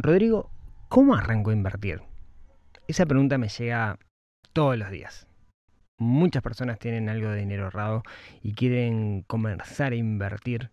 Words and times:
Rodrigo, 0.00 0.52
¿cómo 0.88 1.16
arranco 1.16 1.50
a 1.50 1.54
invertir? 1.54 2.02
Esa 2.86 3.04
pregunta 3.04 3.36
me 3.36 3.48
llega 3.48 3.98
todos 4.52 4.78
los 4.78 4.90
días. 4.90 5.26
Muchas 5.98 6.40
personas 6.40 6.78
tienen 6.78 7.08
algo 7.08 7.30
de 7.30 7.40
dinero 7.40 7.64
ahorrado 7.64 8.04
y 8.40 8.54
quieren 8.54 9.22
comenzar 9.22 9.90
a 9.90 9.96
invertir, 9.96 10.70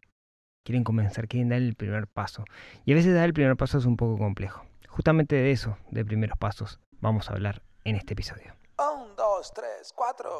quieren 0.63 0.83
comenzar, 0.83 1.27
quieren 1.27 1.49
dar 1.49 1.57
el 1.57 1.73
primer 1.73 2.05
paso. 2.05 2.45
Y 2.85 2.91
a 2.91 2.95
veces 2.95 3.15
dar 3.15 3.25
el 3.25 3.33
primer 3.33 3.57
paso 3.57 3.79
es 3.79 3.85
un 3.85 3.97
poco 3.97 4.19
complejo. 4.19 4.63
Justamente 4.89 5.35
de 5.35 5.49
eso, 5.49 5.75
de 5.89 6.05
primeros 6.05 6.37
pasos, 6.37 6.79
vamos 7.01 7.27
a 7.27 7.33
hablar 7.33 7.63
en 7.83 7.95
este 7.95 8.13
episodio. 8.13 8.53
Un, 8.77 9.15
dos, 9.15 9.51
tres, 9.55 9.91
cuatro. 9.95 10.39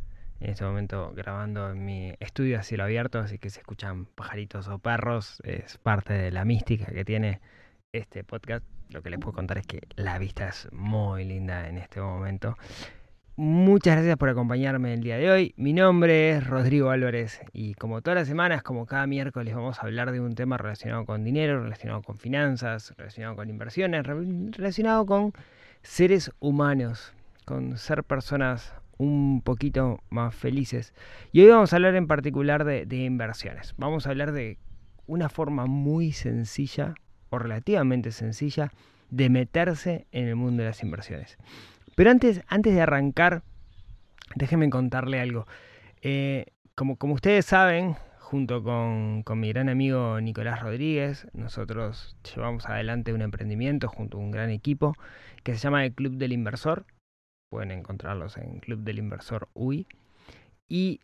En 0.41 0.49
este 0.49 0.65
momento 0.65 1.13
grabando 1.15 1.69
en 1.69 1.85
mi 1.85 2.15
estudio 2.19 2.59
a 2.59 2.63
cielo 2.63 2.83
abierto, 2.83 3.19
así 3.19 3.37
que 3.37 3.51
se 3.51 3.59
escuchan 3.59 4.05
pajaritos 4.05 4.67
o 4.69 4.79
perros. 4.79 5.39
Es 5.43 5.77
parte 5.77 6.13
de 6.13 6.31
la 6.31 6.45
mística 6.45 6.91
que 6.91 7.05
tiene 7.05 7.39
este 7.93 8.23
podcast. 8.23 8.65
Lo 8.89 9.03
que 9.03 9.11
les 9.11 9.19
puedo 9.19 9.33
contar 9.33 9.59
es 9.59 9.67
que 9.67 9.81
la 9.95 10.17
vista 10.17 10.47
es 10.47 10.67
muy 10.71 11.25
linda 11.25 11.69
en 11.69 11.77
este 11.77 12.01
momento. 12.01 12.57
Muchas 13.35 13.97
gracias 13.97 14.17
por 14.17 14.29
acompañarme 14.29 14.95
el 14.95 15.01
día 15.01 15.17
de 15.17 15.29
hoy. 15.29 15.53
Mi 15.57 15.73
nombre 15.73 16.31
es 16.31 16.47
Rodrigo 16.47 16.89
Álvarez 16.89 17.39
y 17.53 17.75
como 17.75 18.01
todas 18.01 18.21
las 18.21 18.27
semanas, 18.27 18.63
como 18.63 18.87
cada 18.87 19.05
miércoles, 19.05 19.53
vamos 19.53 19.77
a 19.77 19.83
hablar 19.83 20.11
de 20.11 20.21
un 20.21 20.33
tema 20.33 20.57
relacionado 20.57 21.05
con 21.05 21.23
dinero, 21.23 21.61
relacionado 21.61 22.01
con 22.01 22.17
finanzas, 22.17 22.95
relacionado 22.97 23.35
con 23.35 23.47
inversiones, 23.47 24.07
relacionado 24.07 25.05
con 25.05 25.33
seres 25.83 26.31
humanos, 26.39 27.13
con 27.45 27.77
ser 27.77 28.03
personas 28.03 28.73
un 29.01 29.41
poquito 29.41 29.99
más 30.11 30.35
felices. 30.35 30.93
Y 31.31 31.41
hoy 31.41 31.47
vamos 31.47 31.73
a 31.73 31.77
hablar 31.77 31.95
en 31.95 32.05
particular 32.05 32.65
de, 32.65 32.85
inversiones. 32.95 33.73
Vamos 33.77 34.05
a 34.05 34.11
hablar 34.11 34.31
de 34.31 34.59
una 35.07 35.27
forma 35.27 35.65
muy 35.65 36.11
sencilla 36.11 36.93
o 37.31 37.39
relativamente 37.39 38.11
sencilla 38.11 38.71
de 39.09 39.29
meterse 39.29 40.05
en 40.11 40.27
el 40.27 40.35
mundo 40.35 40.61
de 40.61 40.69
las 40.69 40.83
inversiones. 40.83 41.37
Pero 41.95 42.11
antes, 42.11 42.43
antes 42.47 42.75
de 42.75 42.81
arrancar, 42.81 43.41
déjenme 44.35 44.69
contarle 44.69 45.19
algo. 45.19 45.47
Eh, 46.03 46.45
como, 46.75 46.95
como, 46.95 47.15
ustedes 47.15 47.45
saben, 47.45 47.95
junto 48.19 48.61
con, 48.61 49.23
con, 49.23 49.39
mi 49.39 49.49
gran 49.49 49.67
amigo 49.67 50.21
Nicolás 50.21 50.61
Rodríguez, 50.61 51.27
nosotros 51.33 52.15
llevamos 52.35 52.67
adelante 52.67 53.13
un 53.13 53.23
emprendimiento 53.23 53.87
junto 53.87 54.17
a 54.17 54.21
un 54.21 54.29
gran 54.29 54.51
equipo 54.51 54.95
que 55.43 55.53
se 55.53 55.59
llama 55.59 55.85
el 55.85 55.93
Club 55.93 56.17
del 56.17 56.33
Inversor. 56.33 56.85
Pueden 57.51 57.71
encontrarlos 57.71 58.37
en 58.37 58.59
Club 58.59 58.79
del 58.79 58.97
Inversor 58.97 59.49
UI. 59.53 59.85
Y 60.69 61.01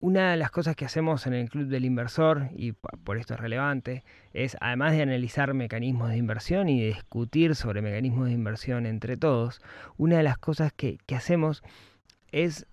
una 0.00 0.32
de 0.32 0.36
las 0.36 0.50
cosas 0.50 0.76
que 0.76 0.84
hacemos 0.84 1.26
en 1.26 1.32
el 1.32 1.48
Club 1.48 1.68
del 1.68 1.86
Inversor, 1.86 2.50
y 2.54 2.72
por 2.72 3.16
esto 3.16 3.32
es 3.32 3.40
relevante, 3.40 4.04
es 4.34 4.54
además 4.60 4.92
de 4.92 5.00
analizar 5.00 5.54
mecanismos 5.54 6.10
de 6.10 6.18
inversión 6.18 6.68
y 6.68 6.82
de 6.82 6.88
discutir 6.88 7.54
sobre 7.54 7.80
mecanismos 7.80 8.26
de 8.26 8.32
inversión 8.32 8.84
entre 8.84 9.16
todos, 9.16 9.62
una 9.96 10.18
de 10.18 10.24
las 10.24 10.36
cosas 10.36 10.74
que, 10.74 10.98
que 11.06 11.14
hacemos 11.14 11.62
es 12.32 12.66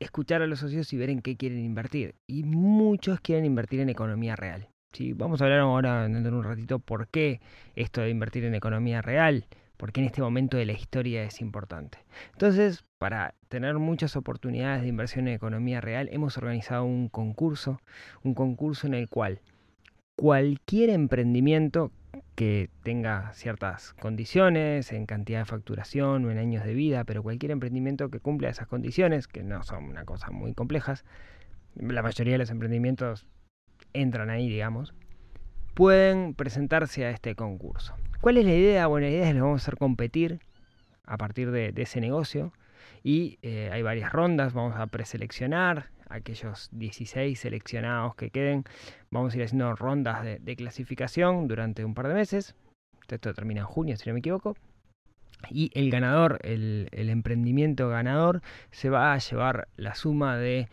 escuchar 0.00 0.40
a 0.40 0.46
los 0.46 0.60
socios 0.60 0.90
y 0.94 0.96
ver 0.96 1.10
en 1.10 1.20
qué 1.20 1.36
quieren 1.36 1.62
invertir. 1.62 2.14
Y 2.26 2.44
muchos 2.44 3.20
quieren 3.20 3.44
invertir 3.44 3.80
en 3.80 3.90
economía 3.90 4.34
real. 4.34 4.68
¿sí? 4.94 5.12
Vamos 5.12 5.42
a 5.42 5.44
hablar 5.44 5.60
ahora 5.60 6.08
dentro 6.08 6.30
de 6.30 6.38
un 6.38 6.44
ratito 6.44 6.78
por 6.78 7.08
qué 7.08 7.42
esto 7.76 8.00
de 8.00 8.08
invertir 8.08 8.44
en 8.46 8.54
economía 8.54 9.02
real, 9.02 9.44
porque 9.76 10.00
en 10.00 10.06
este 10.06 10.22
momento 10.22 10.56
de 10.56 10.66
la 10.66 10.72
historia 10.72 11.24
es 11.24 11.40
importante. 11.40 11.98
Entonces, 12.32 12.84
para 12.98 13.34
tener 13.48 13.78
muchas 13.78 14.16
oportunidades 14.16 14.82
de 14.82 14.88
inversión 14.88 15.28
en 15.28 15.34
economía 15.34 15.80
real, 15.80 16.08
hemos 16.12 16.38
organizado 16.38 16.84
un 16.84 17.08
concurso, 17.08 17.80
un 18.22 18.34
concurso 18.34 18.86
en 18.86 18.94
el 18.94 19.08
cual 19.08 19.40
cualquier 20.16 20.90
emprendimiento 20.90 21.90
que 22.34 22.70
tenga 22.82 23.32
ciertas 23.32 23.94
condiciones 23.94 24.92
en 24.92 25.06
cantidad 25.06 25.40
de 25.40 25.44
facturación 25.44 26.24
o 26.24 26.30
en 26.30 26.38
años 26.38 26.64
de 26.64 26.74
vida, 26.74 27.04
pero 27.04 27.22
cualquier 27.22 27.52
emprendimiento 27.52 28.10
que 28.10 28.20
cumpla 28.20 28.48
esas 28.48 28.66
condiciones, 28.66 29.28
que 29.28 29.42
no 29.42 29.62
son 29.62 29.84
una 29.84 30.04
cosa 30.04 30.30
muy 30.30 30.54
complejas, 30.54 31.04
la 31.76 32.02
mayoría 32.02 32.34
de 32.34 32.38
los 32.38 32.50
emprendimientos 32.50 33.26
entran 33.92 34.30
ahí, 34.30 34.48
digamos, 34.48 34.94
pueden 35.74 36.34
presentarse 36.34 37.04
a 37.04 37.10
este 37.10 37.34
concurso. 37.34 37.94
¿Cuál 38.20 38.38
es 38.38 38.44
la 38.44 38.54
idea? 38.54 38.86
Bueno, 38.86 39.06
la 39.06 39.12
idea 39.12 39.22
es 39.22 39.28
que 39.28 39.34
les 39.34 39.42
vamos 39.42 39.60
a 39.60 39.64
hacer 39.64 39.76
competir 39.76 40.40
a 41.04 41.16
partir 41.16 41.50
de, 41.50 41.72
de 41.72 41.82
ese 41.82 42.00
negocio. 42.00 42.52
Y 43.02 43.38
eh, 43.42 43.70
hay 43.72 43.82
varias 43.82 44.12
rondas, 44.12 44.54
vamos 44.54 44.76
a 44.76 44.86
preseleccionar 44.86 45.90
aquellos 46.08 46.68
16 46.72 47.38
seleccionados 47.38 48.14
que 48.14 48.30
queden, 48.30 48.64
vamos 49.10 49.34
a 49.34 49.36
ir 49.36 49.42
haciendo 49.44 49.74
rondas 49.74 50.22
de, 50.22 50.38
de 50.38 50.56
clasificación 50.56 51.48
durante 51.48 51.84
un 51.84 51.94
par 51.94 52.08
de 52.08 52.14
meses, 52.14 52.54
esto 53.08 53.34
termina 53.34 53.60
en 53.60 53.66
junio 53.66 53.96
si 53.96 54.08
no 54.08 54.14
me 54.14 54.20
equivoco, 54.20 54.56
y 55.50 55.70
el 55.74 55.90
ganador, 55.90 56.38
el, 56.42 56.88
el 56.92 57.10
emprendimiento 57.10 57.88
ganador, 57.88 58.42
se 58.70 58.90
va 58.90 59.12
a 59.12 59.18
llevar 59.18 59.68
la 59.76 59.94
suma 59.94 60.36
de 60.36 60.68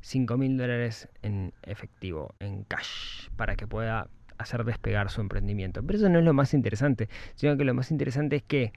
5 0.00 0.36
mil 0.36 0.56
dólares 0.56 1.08
en 1.22 1.52
efectivo, 1.62 2.34
en 2.38 2.64
cash, 2.64 3.28
para 3.36 3.56
que 3.56 3.66
pueda 3.66 4.08
hacer 4.38 4.64
despegar 4.64 5.10
su 5.10 5.20
emprendimiento. 5.20 5.82
Pero 5.82 5.98
eso 5.98 6.08
no 6.08 6.18
es 6.18 6.24
lo 6.24 6.32
más 6.32 6.54
interesante, 6.54 7.08
sino 7.34 7.56
que 7.56 7.64
lo 7.64 7.74
más 7.74 7.90
interesante 7.90 8.36
es 8.36 8.42
que 8.42 8.72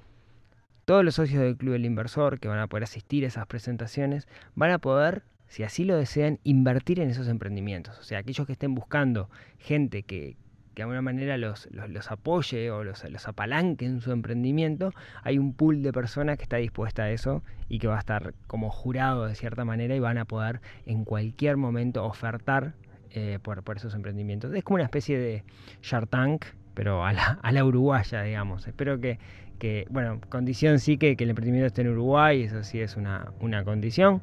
todos 0.87 1.03
los 1.03 1.15
socios 1.15 1.41
del 1.41 1.57
Club 1.57 1.73
del 1.73 1.85
Inversor 1.85 2.39
que 2.39 2.47
van 2.47 2.59
a 2.59 2.67
poder 2.67 2.83
asistir 2.83 3.25
a 3.25 3.27
esas 3.27 3.45
presentaciones 3.45 4.25
van 4.55 4.71
a 4.71 4.79
poder, 4.79 5.23
si 5.47 5.63
así 5.63 5.83
lo 5.83 5.97
desean, 5.97 6.39
invertir 6.45 7.01
en 7.01 7.09
esos 7.09 7.27
emprendimientos. 7.27 7.99
O 7.99 8.03
sea, 8.03 8.19
aquellos 8.19 8.47
que 8.47 8.53
estén 8.53 8.73
buscando 8.73 9.29
gente 9.57 10.03
que, 10.03 10.37
que 10.73 10.75
de 10.75 10.83
alguna 10.83 11.01
manera 11.01 11.37
los, 11.37 11.67
los, 11.71 12.09
apoye 12.09 12.71
o 12.71 12.85
los, 12.85 13.03
los, 13.03 13.27
apalanque 13.27 13.85
en 13.85 13.99
su 13.99 14.13
emprendimiento, 14.13 14.93
hay 15.23 15.37
un 15.37 15.53
pool 15.53 15.83
de 15.83 15.91
personas 15.91 16.37
que 16.37 16.43
está 16.43 16.55
dispuesta 16.55 17.03
a 17.03 17.11
eso 17.11 17.43
y 17.67 17.79
que 17.79 17.87
va 17.87 17.97
a 17.97 17.99
estar 17.99 18.33
como 18.47 18.69
jurado 18.69 19.25
de 19.25 19.35
cierta 19.35 19.65
manera 19.65 19.93
y 19.93 19.99
van 19.99 20.17
a 20.17 20.23
poder 20.23 20.61
en 20.85 21.03
cualquier 21.03 21.57
momento 21.57 22.05
ofertar 22.05 22.75
eh, 23.17 23.39
por, 23.39 23.63
esos 23.75 23.95
emprendimientos. 23.95 24.53
Es 24.53 24.63
como 24.63 24.75
una 24.75 24.83
especie 24.83 25.17
de 25.17 25.43
Shark 25.81 26.07
Tank, 26.07 26.45
pero 26.75 27.03
a 27.03 27.13
la, 27.13 27.39
a 27.41 27.51
la 27.51 27.65
uruguaya, 27.65 28.21
digamos. 28.21 28.67
Espero 28.67 28.99
que, 28.99 29.17
que, 29.57 29.87
bueno, 29.89 30.21
condición 30.29 30.77
sí 30.77 30.99
que, 30.99 31.15
el 31.17 31.29
emprendimiento 31.29 31.65
esté 31.65 31.81
en 31.81 31.89
Uruguay, 31.89 32.43
eso 32.43 32.63
sí 32.63 32.79
es 32.79 32.95
una, 32.95 33.31
una 33.39 33.63
condición. 33.63 34.21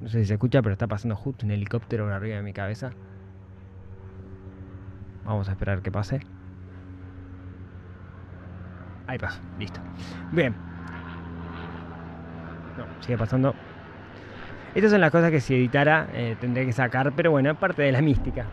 No 0.00 0.08
sé 0.08 0.20
si 0.20 0.26
se 0.26 0.34
escucha, 0.34 0.62
pero 0.62 0.72
está 0.72 0.86
pasando 0.86 1.14
justo 1.14 1.44
un 1.44 1.52
helicóptero 1.52 2.10
arriba 2.12 2.36
de 2.36 2.42
mi 2.42 2.54
cabeza. 2.54 2.92
Vamos 5.26 5.50
a 5.50 5.52
esperar 5.52 5.82
que 5.82 5.92
pase. 5.92 6.20
Ahí 9.06 9.18
pasó, 9.18 9.38
listo. 9.58 9.80
Bien. 10.32 10.54
No, 12.78 12.86
sigue 13.02 13.18
pasando. 13.18 13.54
Estas 14.74 14.90
son 14.90 15.00
las 15.00 15.10
cosas 15.10 15.30
que 15.30 15.40
si 15.40 15.54
editara 15.54 16.08
eh, 16.14 16.36
tendría 16.40 16.64
que 16.64 16.72
sacar, 16.72 17.12
pero 17.14 17.30
bueno, 17.30 17.54
parte 17.54 17.82
de 17.82 17.92
la 17.92 18.00
mística. 18.00 18.46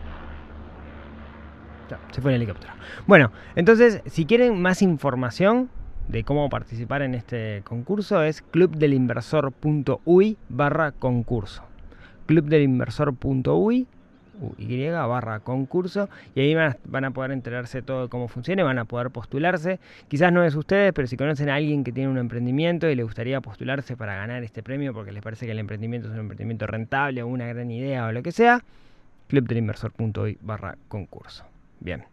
Se 2.12 2.20
fue 2.20 2.32
el 2.32 2.36
helicóptero. 2.36 2.72
Bueno, 3.06 3.32
entonces, 3.56 4.02
si 4.06 4.24
quieren 4.26 4.60
más 4.60 4.82
información 4.82 5.70
de 6.08 6.24
cómo 6.24 6.48
participar 6.48 7.02
en 7.02 7.14
este 7.14 7.62
concurso, 7.64 8.22
es 8.22 8.42
clubdelinversor.uy 8.42 10.38
barra 10.48 10.92
concurso. 10.92 11.64
clubdelinversor.uy 12.26 13.88
y 14.58 14.88
barra 14.88 15.40
concurso 15.40 16.08
y 16.34 16.40
ahí 16.40 16.54
van 16.54 17.04
a, 17.04 17.10
poder 17.10 17.30
enterarse 17.32 17.82
todo 17.82 18.04
de 18.04 18.08
cómo 18.08 18.28
funciona, 18.28 18.62
van 18.64 18.78
a 18.78 18.84
poder 18.84 19.10
postularse. 19.10 19.78
Quizás 20.08 20.32
no 20.32 20.44
es 20.44 20.54
ustedes, 20.54 20.92
pero 20.92 21.06
si 21.08 21.16
conocen 21.16 21.48
a 21.48 21.56
alguien 21.56 21.84
que 21.84 21.92
tiene 21.92 22.10
un 22.10 22.18
emprendimiento 22.18 22.88
y 22.88 22.94
le 22.94 23.02
gustaría 23.02 23.40
postularse 23.40 23.96
para 23.96 24.14
ganar 24.14 24.42
este 24.42 24.62
premio 24.62 24.92
porque 24.92 25.12
les 25.12 25.22
parece 25.22 25.46
que 25.46 25.52
el 25.52 25.58
emprendimiento 25.58 26.08
es 26.08 26.14
un 26.14 26.20
emprendimiento 26.20 26.66
rentable 26.66 27.22
o 27.22 27.26
una 27.26 27.46
gran 27.46 27.70
idea 27.70 28.06
o 28.06 28.12
lo 28.12 28.22
que 28.22 28.32
sea, 28.32 28.62
clubdelinversor.uy 29.28 30.38
barra 30.40 30.76
concurso. 30.88 31.44
Bien. 31.80 32.04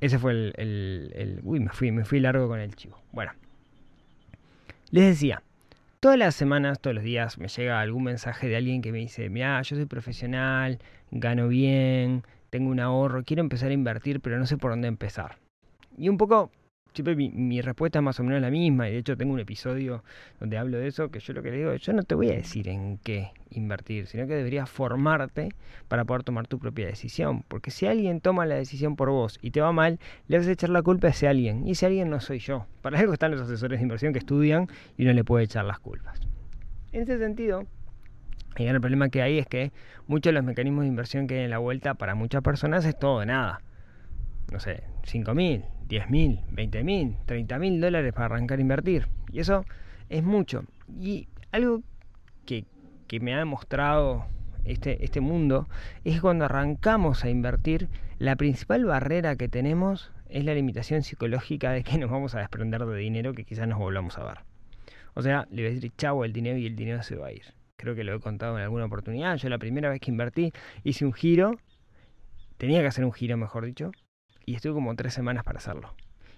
ese 0.00 0.18
fue 0.18 0.32
el, 0.32 0.52
el- 0.56 1.12
el- 1.16 1.40
Uy, 1.42 1.60
me 1.60 1.70
fui, 1.70 1.90
me 1.90 2.04
fui 2.04 2.20
largo 2.20 2.46
con 2.48 2.60
el 2.60 2.74
chivo. 2.76 2.98
Bueno. 3.12 3.32
Les 4.90 5.04
decía, 5.06 5.42
todas 6.00 6.18
las 6.18 6.34
semanas, 6.34 6.80
todos 6.80 6.94
los 6.94 7.04
días, 7.04 7.38
me 7.38 7.48
llega 7.48 7.80
algún 7.80 8.04
mensaje 8.04 8.48
de 8.48 8.56
alguien 8.56 8.82
que 8.82 8.92
me 8.92 8.98
dice, 8.98 9.28
mira, 9.30 9.60
yo 9.62 9.76
soy 9.76 9.86
profesional, 9.86 10.78
gano 11.10 11.48
bien, 11.48 12.24
tengo 12.50 12.70
un 12.70 12.80
ahorro, 12.80 13.24
quiero 13.24 13.42
empezar 13.42 13.70
a 13.70 13.74
invertir, 13.74 14.20
pero 14.20 14.38
no 14.38 14.46
sé 14.46 14.56
por 14.56 14.70
dónde 14.70 14.88
empezar. 14.88 15.38
Y 15.96 16.08
un 16.08 16.16
poco, 16.16 16.50
siempre 16.98 17.14
mi, 17.14 17.30
mi 17.30 17.60
respuesta 17.60 18.00
es 18.00 18.02
más 18.02 18.18
o 18.18 18.24
menos 18.24 18.42
la 18.42 18.50
misma, 18.50 18.88
y 18.88 18.92
de 18.92 18.98
hecho 18.98 19.16
tengo 19.16 19.32
un 19.32 19.40
episodio 19.40 20.02
donde 20.40 20.58
hablo 20.58 20.78
de 20.78 20.88
eso, 20.88 21.10
que 21.10 21.20
yo 21.20 21.32
lo 21.32 21.42
que 21.42 21.50
le 21.52 21.58
digo, 21.58 21.74
yo 21.74 21.92
no 21.92 22.02
te 22.02 22.14
voy 22.16 22.30
a 22.30 22.34
decir 22.34 22.68
en 22.68 22.98
qué 22.98 23.30
invertir, 23.50 24.08
sino 24.08 24.26
que 24.26 24.34
deberías 24.34 24.68
formarte 24.68 25.50
para 25.86 26.04
poder 26.04 26.24
tomar 26.24 26.48
tu 26.48 26.58
propia 26.58 26.86
decisión. 26.86 27.44
Porque 27.46 27.70
si 27.70 27.86
alguien 27.86 28.20
toma 28.20 28.46
la 28.46 28.56
decisión 28.56 28.96
por 28.96 29.10
vos 29.10 29.38
y 29.42 29.52
te 29.52 29.60
va 29.60 29.70
mal, 29.70 30.00
le 30.26 30.38
vas 30.38 30.46
a 30.48 30.52
echar 30.52 30.70
la 30.70 30.82
culpa 30.82 31.06
a 31.06 31.10
ese 31.10 31.28
alguien. 31.28 31.66
Y 31.66 31.72
ese 31.72 31.86
alguien 31.86 32.10
no 32.10 32.20
soy 32.20 32.40
yo. 32.40 32.66
Para 32.82 32.98
algo 32.98 33.12
están 33.12 33.30
los 33.30 33.40
asesores 33.40 33.78
de 33.78 33.82
inversión 33.84 34.12
que 34.12 34.18
estudian 34.18 34.66
y 34.96 35.04
no 35.04 35.12
le 35.12 35.22
puede 35.22 35.44
echar 35.44 35.64
las 35.64 35.78
culpas. 35.78 36.20
En 36.92 37.02
ese 37.02 37.18
sentido, 37.18 37.64
el 38.56 38.66
gran 38.66 38.80
problema 38.80 39.08
que 39.08 39.22
hay 39.22 39.38
es 39.38 39.46
que 39.46 39.72
muchos 40.08 40.30
de 40.30 40.34
los 40.34 40.44
mecanismos 40.44 40.82
de 40.82 40.88
inversión 40.88 41.26
que 41.26 41.38
hay 41.38 41.44
en 41.44 41.50
la 41.50 41.58
vuelta 41.58 41.94
para 41.94 42.14
muchas 42.14 42.42
personas 42.42 42.84
es 42.84 42.98
todo 42.98 43.16
o 43.16 43.24
nada. 43.24 43.60
No 44.50 44.58
sé, 44.58 44.82
5 45.04 45.34
mil, 45.34 45.64
10 45.88 46.10
mil, 46.10 46.40
20 46.52 46.84
mil, 46.84 47.16
30 47.26 47.58
mil 47.58 47.80
dólares 47.80 48.12
para 48.12 48.26
arrancar 48.26 48.58
a 48.58 48.62
invertir. 48.62 49.08
Y 49.32 49.40
eso 49.40 49.64
es 50.08 50.22
mucho. 50.22 50.64
Y 51.00 51.28
algo 51.50 51.82
que, 52.46 52.64
que 53.06 53.20
me 53.20 53.34
ha 53.34 53.38
demostrado 53.38 54.26
este, 54.64 55.04
este 55.04 55.20
mundo 55.20 55.68
es 56.04 56.16
que 56.16 56.20
cuando 56.20 56.44
arrancamos 56.44 57.24
a 57.24 57.30
invertir, 57.30 57.88
la 58.18 58.36
principal 58.36 58.84
barrera 58.84 59.36
que 59.36 59.48
tenemos 59.48 60.12
es 60.28 60.44
la 60.44 60.54
limitación 60.54 61.02
psicológica 61.02 61.72
de 61.72 61.82
que 61.82 61.96
nos 61.98 62.10
vamos 62.10 62.34
a 62.34 62.40
desprender 62.40 62.84
de 62.84 62.98
dinero 62.98 63.32
que 63.32 63.44
quizás 63.44 63.66
nos 63.66 63.78
volvamos 63.78 64.18
a 64.18 64.24
ver. 64.24 64.38
O 65.14 65.22
sea, 65.22 65.46
le 65.50 65.62
voy 65.62 65.70
a 65.70 65.74
decir 65.74 65.92
chavo 65.96 66.24
el 66.24 66.32
dinero 66.32 66.58
y 66.58 66.66
el 66.66 66.76
dinero 66.76 67.02
se 67.02 67.16
va 67.16 67.28
a 67.28 67.32
ir. 67.32 67.54
Creo 67.76 67.94
que 67.94 68.04
lo 68.04 68.14
he 68.14 68.20
contado 68.20 68.58
en 68.58 68.64
alguna 68.64 68.84
oportunidad. 68.84 69.36
Yo 69.36 69.48
la 69.48 69.58
primera 69.58 69.88
vez 69.88 70.00
que 70.00 70.10
invertí 70.10 70.52
hice 70.84 71.06
un 71.06 71.12
giro, 71.12 71.58
tenía 72.58 72.80
que 72.80 72.88
hacer 72.88 73.04
un 73.04 73.12
giro 73.12 73.36
mejor 73.36 73.64
dicho, 73.64 73.92
y 74.48 74.54
estuve 74.54 74.72
como 74.72 74.96
tres 74.96 75.12
semanas 75.12 75.44
para 75.44 75.58
hacerlo. 75.58 75.94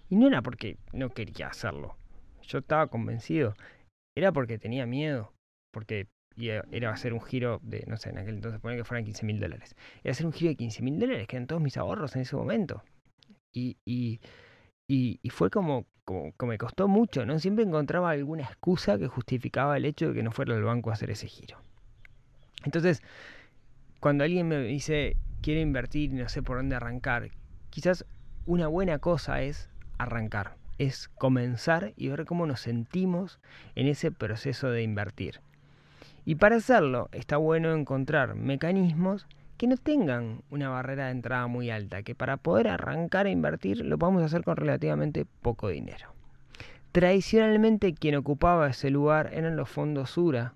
Y 0.08 0.16
no 0.16 0.26
era 0.26 0.42
porque 0.42 0.78
no 0.92 1.10
quería 1.10 1.46
hacerlo. 1.46 1.96
Yo 2.42 2.58
estaba 2.58 2.88
convencido. 2.88 3.54
Era 4.16 4.32
porque 4.32 4.58
tenía 4.58 4.84
miedo. 4.84 5.32
Porque 5.72 6.08
era 6.36 6.90
hacer 6.90 7.12
un 7.12 7.20
giro 7.20 7.60
de, 7.62 7.84
no 7.86 7.96
sé, 7.96 8.10
en 8.10 8.18
aquel 8.18 8.34
entonces 8.34 8.60
poner 8.60 8.78
que 8.78 8.84
fueran 8.84 9.04
15 9.04 9.24
mil 9.26 9.38
dólares. 9.38 9.76
Era 10.02 10.10
hacer 10.10 10.26
un 10.26 10.32
giro 10.32 10.48
de 10.48 10.56
15 10.56 10.82
mil 10.82 10.98
dólares, 10.98 11.28
que 11.28 11.36
eran 11.36 11.46
todos 11.46 11.62
mis 11.62 11.76
ahorros 11.76 12.16
en 12.16 12.22
ese 12.22 12.34
momento. 12.34 12.82
Y, 13.52 13.76
y, 13.84 14.18
y, 14.88 15.30
fue 15.30 15.48
como, 15.48 15.86
como 16.04 16.32
que 16.36 16.46
me 16.46 16.58
costó 16.58 16.88
mucho, 16.88 17.24
¿no? 17.24 17.38
Siempre 17.38 17.62
encontraba 17.62 18.10
alguna 18.10 18.42
excusa 18.42 18.98
que 18.98 19.06
justificaba 19.06 19.76
el 19.76 19.84
hecho 19.84 20.08
de 20.08 20.14
que 20.14 20.24
no 20.24 20.32
fuera 20.32 20.56
al 20.56 20.64
banco 20.64 20.90
a 20.90 20.94
hacer 20.94 21.12
ese 21.12 21.28
giro. 21.28 21.58
Entonces, 22.64 23.04
cuando 24.00 24.24
alguien 24.24 24.48
me 24.48 24.58
dice, 24.64 25.16
quiero 25.42 25.60
invertir 25.60 26.10
y 26.10 26.14
no 26.14 26.28
sé 26.28 26.42
por 26.42 26.56
dónde 26.56 26.74
arrancar, 26.74 27.30
quizás 27.70 28.04
una 28.46 28.66
buena 28.66 28.98
cosa 28.98 29.42
es 29.42 29.68
arrancar, 29.98 30.56
es 30.78 31.08
comenzar 31.08 31.92
y 31.96 32.08
ver 32.08 32.24
cómo 32.24 32.46
nos 32.46 32.60
sentimos 32.60 33.38
en 33.74 33.86
ese 33.86 34.10
proceso 34.10 34.70
de 34.70 34.82
invertir. 34.82 35.40
Y 36.24 36.34
para 36.36 36.56
hacerlo 36.56 37.08
está 37.12 37.36
bueno 37.36 37.72
encontrar 37.72 38.34
mecanismos 38.34 39.26
que 39.56 39.66
no 39.66 39.76
tengan 39.76 40.42
una 40.50 40.70
barrera 40.70 41.06
de 41.06 41.12
entrada 41.12 41.46
muy 41.46 41.70
alta, 41.70 42.02
que 42.02 42.14
para 42.14 42.38
poder 42.38 42.68
arrancar 42.68 43.26
a 43.26 43.30
invertir 43.30 43.84
lo 43.84 43.98
podamos 43.98 44.22
hacer 44.22 44.42
con 44.42 44.56
relativamente 44.56 45.26
poco 45.42 45.68
dinero. 45.68 46.14
Tradicionalmente 46.92 47.94
quien 47.94 48.16
ocupaba 48.16 48.68
ese 48.68 48.90
lugar 48.90 49.30
eran 49.32 49.56
los 49.56 49.68
fondos 49.68 50.16
URA, 50.16 50.54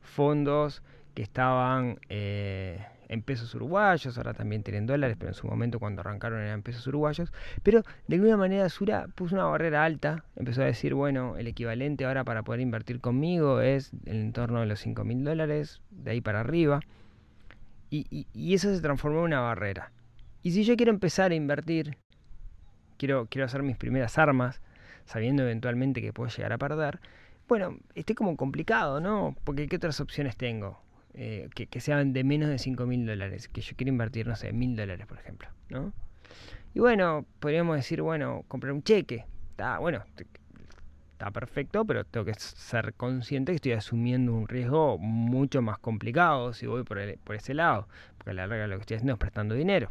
fondos 0.00 0.82
que 1.14 1.22
estaban 1.22 1.98
eh, 2.08 2.86
en 3.12 3.22
pesos 3.22 3.54
uruguayos, 3.54 4.16
ahora 4.16 4.32
también 4.32 4.62
tienen 4.62 4.86
dólares, 4.86 5.16
pero 5.18 5.30
en 5.30 5.34
su 5.34 5.46
momento 5.46 5.78
cuando 5.78 6.00
arrancaron 6.00 6.40
eran 6.40 6.62
pesos 6.62 6.86
uruguayos. 6.86 7.30
Pero 7.62 7.82
de 8.08 8.16
alguna 8.16 8.38
manera 8.38 8.68
Sura 8.70 9.06
puso 9.14 9.34
una 9.34 9.44
barrera 9.44 9.84
alta, 9.84 10.24
empezó 10.34 10.62
a 10.62 10.64
decir, 10.64 10.94
bueno, 10.94 11.36
el 11.36 11.46
equivalente 11.46 12.06
ahora 12.06 12.24
para 12.24 12.42
poder 12.42 12.60
invertir 12.60 13.00
conmigo 13.00 13.60
es 13.60 13.92
en 14.06 14.32
torno 14.32 14.60
de 14.60 14.66
los 14.66 14.80
5 14.80 15.04
mil 15.04 15.24
dólares, 15.24 15.82
de 15.90 16.12
ahí 16.12 16.20
para 16.22 16.40
arriba. 16.40 16.80
Y, 17.90 18.26
eso 18.54 18.74
se 18.74 18.80
transformó 18.80 19.18
en 19.18 19.24
una 19.24 19.40
barrera. 19.40 19.92
Y 20.42 20.52
si 20.52 20.64
yo 20.64 20.76
quiero 20.76 20.90
empezar 20.90 21.30
a 21.30 21.34
invertir, 21.34 21.98
quiero, 22.96 23.26
quiero 23.26 23.44
hacer 23.44 23.62
mis 23.62 23.76
primeras 23.76 24.16
armas, 24.16 24.62
sabiendo 25.04 25.42
eventualmente 25.42 26.00
que 26.00 26.14
puedo 26.14 26.30
llegar 26.30 26.54
a 26.54 26.58
perder, 26.58 27.00
bueno, 27.46 27.76
estoy 27.94 28.14
como 28.14 28.34
complicado, 28.38 29.00
¿no? 29.00 29.36
Porque 29.44 29.68
¿qué 29.68 29.76
otras 29.76 30.00
opciones 30.00 30.38
tengo? 30.38 30.80
Eh, 31.14 31.50
que, 31.54 31.80
sean 31.80 32.14
de 32.14 32.24
menos 32.24 32.48
de 32.48 32.58
5 32.58 32.86
mil 32.86 33.04
dólares, 33.04 33.48
que 33.48 33.60
yo 33.60 33.76
quiero 33.76 33.90
invertir, 33.90 34.26
no 34.26 34.34
sé, 34.34 34.52
mil 34.52 34.76
dólares, 34.76 35.06
por 35.06 35.18
ejemplo, 35.18 35.48
¿no? 35.68 35.92
Y 36.74 36.80
bueno, 36.80 37.26
podríamos 37.38 37.76
decir, 37.76 38.00
bueno, 38.00 38.44
comprar 38.48 38.72
un 38.72 38.82
cheque, 38.82 39.26
está 39.50 39.78
bueno, 39.78 40.02
está 41.12 41.30
perfecto, 41.30 41.84
pero 41.84 42.04
tengo 42.04 42.24
que 42.24 42.34
ser 42.34 42.94
consciente 42.94 43.52
que 43.52 43.56
estoy 43.56 43.72
asumiendo 43.72 44.32
un 44.32 44.48
riesgo 44.48 44.96
mucho 44.96 45.60
más 45.60 45.78
complicado 45.78 46.54
si 46.54 46.66
voy 46.66 46.82
por, 46.82 46.98
por 47.18 47.36
ese 47.36 47.52
lado, 47.52 47.88
porque 48.16 48.30
a 48.30 48.34
la 48.34 48.46
larga 48.46 48.66
lo 48.66 48.76
que 48.76 48.80
estoy 48.80 48.96
haciendo 48.96 49.12
es 49.12 49.18
prestando 49.18 49.54
dinero. 49.54 49.90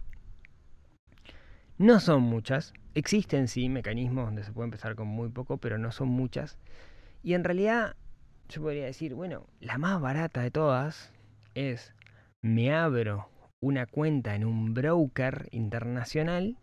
No 1.77 1.99
son 1.99 2.23
muchas, 2.23 2.73
existen 2.95 3.47
sí 3.47 3.69
mecanismos 3.69 4.25
donde 4.25 4.43
se 4.43 4.51
puede 4.51 4.65
empezar 4.65 4.95
con 4.95 5.07
muy 5.07 5.29
poco, 5.29 5.57
pero 5.57 5.77
no 5.77 5.91
son 5.91 6.09
muchas. 6.09 6.57
Y 7.23 7.35
en 7.35 7.43
realidad 7.43 7.95
yo 8.51 8.61
podría 8.61 8.85
decir, 8.85 9.13
bueno, 9.13 9.47
la 9.59 9.77
más 9.77 9.99
barata 10.01 10.41
de 10.41 10.51
todas 10.51 11.13
es 11.55 11.93
me 12.41 12.73
abro 12.73 13.29
una 13.61 13.85
cuenta 13.85 14.35
en 14.35 14.43
un 14.45 14.73
broker 14.73 15.47
internacional 15.51 16.57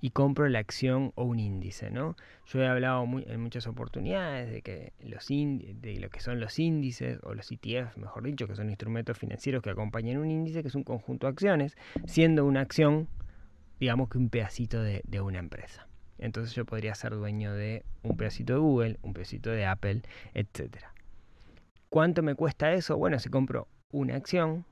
y 0.00 0.10
compro 0.10 0.48
la 0.48 0.58
acción 0.58 1.12
o 1.14 1.24
un 1.24 1.40
índice, 1.40 1.90
¿no? 1.90 2.16
Yo 2.46 2.60
he 2.60 2.68
hablado 2.68 3.04
en 3.04 3.40
muchas 3.40 3.66
oportunidades 3.66 4.50
de 4.50 4.62
que 4.62 4.92
los 5.00 5.26
de 5.28 5.98
lo 6.00 6.10
que 6.10 6.20
son 6.20 6.40
los 6.40 6.58
índices 6.58 7.18
o 7.22 7.34
los 7.34 7.50
ETF, 7.50 7.96
mejor 7.96 8.24
dicho, 8.24 8.46
que 8.46 8.56
son 8.56 8.68
instrumentos 8.68 9.16
financieros 9.18 9.62
que 9.62 9.70
acompañan 9.70 10.18
un 10.18 10.30
índice 10.30 10.62
que 10.62 10.68
es 10.68 10.74
un 10.74 10.84
conjunto 10.84 11.26
de 11.26 11.32
acciones, 11.32 11.76
siendo 12.06 12.44
una 12.44 12.60
acción, 12.60 13.08
digamos 13.80 14.08
que 14.08 14.18
un 14.18 14.28
pedacito 14.28 14.82
de, 14.82 15.02
de 15.06 15.20
una 15.20 15.38
empresa. 15.38 15.86
Entonces 16.18 16.54
yo 16.54 16.64
podría 16.64 16.94
ser 16.94 17.14
dueño 17.14 17.52
de 17.52 17.84
un 18.02 18.16
pedacito 18.16 18.52
de 18.52 18.58
Google, 18.60 18.98
un 19.02 19.12
pedacito 19.12 19.50
de 19.50 19.66
Apple, 19.66 20.02
etc. 20.34 20.91
¿Cuánto 21.92 22.22
me 22.22 22.34
cuesta 22.34 22.72
eso? 22.72 22.96
Bueno, 22.96 23.18
si 23.18 23.28
compro 23.28 23.68
una 23.92 24.16
acción, 24.16 24.64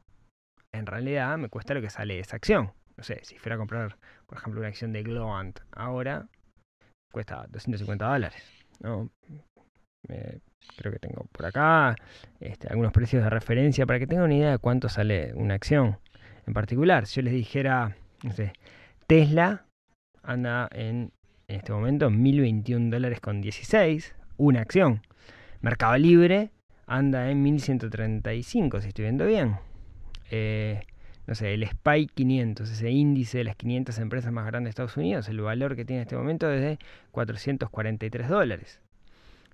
en 0.72 0.86
realidad 0.86 1.36
me 1.36 1.48
cuesta 1.48 1.74
lo 1.74 1.82
que 1.82 1.90
sale 1.90 2.18
esa 2.18 2.36
acción. 2.36 2.72
No 2.96 3.04
sé, 3.04 3.20
si 3.24 3.36
fuera 3.38 3.56
a 3.56 3.58
comprar, 3.58 3.98
por 4.26 4.38
ejemplo, 4.38 4.60
una 4.60 4.68
acción 4.68 4.92
de 4.92 5.02
Globant 5.02 5.60
ahora, 5.72 6.28
cuesta 7.12 7.46
250 7.50 8.06
dólares. 8.06 8.42
¿no? 8.80 9.10
Creo 10.06 10.92
que 10.92 10.98
tengo 10.98 11.26
por 11.32 11.46
acá 11.46 11.94
este, 12.40 12.68
algunos 12.68 12.92
precios 12.92 13.22
de 13.22 13.30
referencia 13.30 13.84
para 13.86 13.98
que 13.98 14.06
tengan 14.06 14.24
una 14.24 14.34
idea 14.34 14.50
de 14.52 14.58
cuánto 14.58 14.88
sale 14.88 15.34
una 15.34 15.54
acción 15.54 15.98
en 16.46 16.54
particular. 16.54 17.06
Si 17.06 17.16
yo 17.16 17.22
les 17.22 17.34
dijera, 17.34 17.96
no 18.22 18.32
sé, 18.32 18.52
Tesla 19.06 19.66
anda 20.22 20.68
en 20.72 21.12
en 21.50 21.56
este 21.56 21.72
momento 21.72 22.10
1021 22.10 22.90
dólares 22.90 23.20
con 23.20 23.40
16, 23.40 24.14
una 24.36 24.60
acción. 24.60 25.02
Mercado 25.60 25.98
Libre 25.98 26.52
anda 26.90 27.30
en 27.30 27.42
1135, 27.42 28.80
si 28.80 28.88
estoy 28.88 29.04
viendo 29.04 29.24
bien. 29.24 29.58
Eh, 30.30 30.82
no 31.26 31.34
sé, 31.36 31.54
el 31.54 31.64
SPY 31.64 32.08
500, 32.08 32.68
ese 32.68 32.90
índice 32.90 33.38
de 33.38 33.44
las 33.44 33.54
500 33.54 33.96
empresas 34.00 34.32
más 34.32 34.44
grandes 34.44 34.66
de 34.66 34.70
Estados 34.70 34.96
Unidos, 34.96 35.28
el 35.28 35.40
valor 35.40 35.76
que 35.76 35.84
tiene 35.84 36.00
en 36.00 36.02
este 36.02 36.16
momento 36.16 36.50
es 36.50 36.60
de 36.60 36.80
443 37.12 38.28
dólares. 38.28 38.80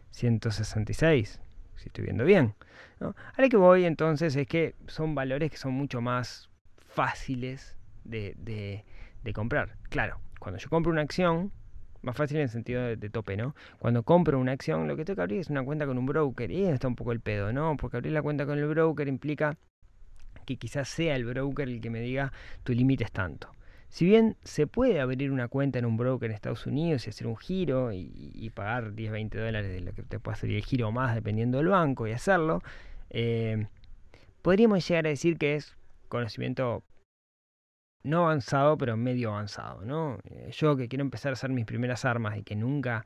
166, 0.09 1.39
si 1.77 1.88
estoy 1.88 2.03
viendo 2.03 2.25
bien. 2.25 2.55
¿No? 3.01 3.15
Lo 3.38 3.50
que 3.50 3.58
voy 3.58 3.84
entonces 3.86 4.36
es 4.36 4.48
que 4.48 4.75
son 4.88 5.15
valores 5.15 5.51
que 5.51 5.58
son 5.58 5.74
mucho 5.74 6.00
más 6.00 6.50
fáciles 6.88 7.75
de, 8.03 8.84
comprar. 9.34 9.75
Claro, 9.89 10.20
cuando 10.39 10.60
yo 10.60 10.70
compro 10.70 10.91
una 10.91 11.01
acción, 11.01 11.51
más 12.01 12.15
fácil 12.15 12.38
en 12.38 12.43
el 12.43 12.50
sentido 12.50 12.81
de, 12.84 13.10
tope, 13.10 13.38
¿no? 13.38 13.55
Cuando 13.79 14.03
compro 14.03 14.39
una 14.39 14.51
acción, 14.51 14.88
lo 14.88 14.96
que 14.96 15.05
tengo 15.05 15.17
que 15.17 15.22
abrir 15.22 15.39
es 15.39 15.50
una 15.50 15.63
cuenta 15.63 15.86
con 15.86 15.98
un 15.98 16.05
broker. 16.05 16.51
Y 16.51 16.65
está 16.65 16.88
un 16.88 16.96
poco 16.96 17.12
el 17.12 17.20
pedo, 17.20 17.51
¿no? 17.51 17.75
Porque 17.77 17.98
abrir 17.98 18.13
la 18.13 18.22
cuenta 18.22 18.46
con 18.46 18.58
el 18.58 18.67
broker 18.67 19.08
implica 19.08 19.58
que 20.46 20.58
quizás 20.58 20.89
sea 20.89 21.15
el 21.15 21.25
broker 21.25 21.67
el 21.67 21.81
que 21.81 21.89
me 21.89 22.01
diga 22.01 22.31
tu 22.63 22.74
límite 22.74 23.03
es 23.03 23.12
tanto. 23.12 23.51
si 23.89 24.05
bien 24.05 24.38
se 24.43 24.67
puede 24.67 25.01
abrir 25.01 25.31
una 25.31 25.48
cuenta 25.50 25.77
en 25.77 25.86
un 25.86 25.98
broker 25.98 26.29
en 26.29 26.36
Estados 26.36 26.65
Unidos 26.65 27.05
y 27.05 27.10
hacer 27.10 27.27
un 27.27 27.38
giro 27.38 27.91
y, 27.93 28.50
pagar 28.55 28.93
10, 28.93 29.12
20 29.12 29.38
dólares 29.38 29.72
de 29.72 29.81
lo 29.81 29.93
que 29.93 30.03
te 30.03 30.20
puede 30.20 30.38
salir 30.38 30.55
el 30.55 30.63
giro 30.63 30.91
más 30.91 31.13
dependiendo 31.13 31.58
del 31.58 31.67
banco 31.67 32.08
y 32.08 32.12
hacerlo, 32.12 32.63
eh, 33.12 33.68
podríamos 34.41 34.88
llegar 34.88 35.06
a 35.06 35.10
decir 35.10 35.38
que 35.38 35.56
es 35.56 35.75
conocimiento 36.08 36.84
no 38.03 38.24
avanzado, 38.24 38.77
pero 38.77 38.98
medio 38.98 39.30
avanzado, 39.30 39.86
¿no? 39.86 40.18
Eh, 40.24 40.50
yo 40.53 40.75
que 40.75 40.88
quiero 40.88 41.03
empezar 41.03 41.32
a 41.32 41.34
hacer 41.34 41.51
mis 41.51 41.65
primeras 41.65 42.06
armas 42.06 42.38
y 42.38 42.44
que 42.44 42.56
nunca 42.56 43.06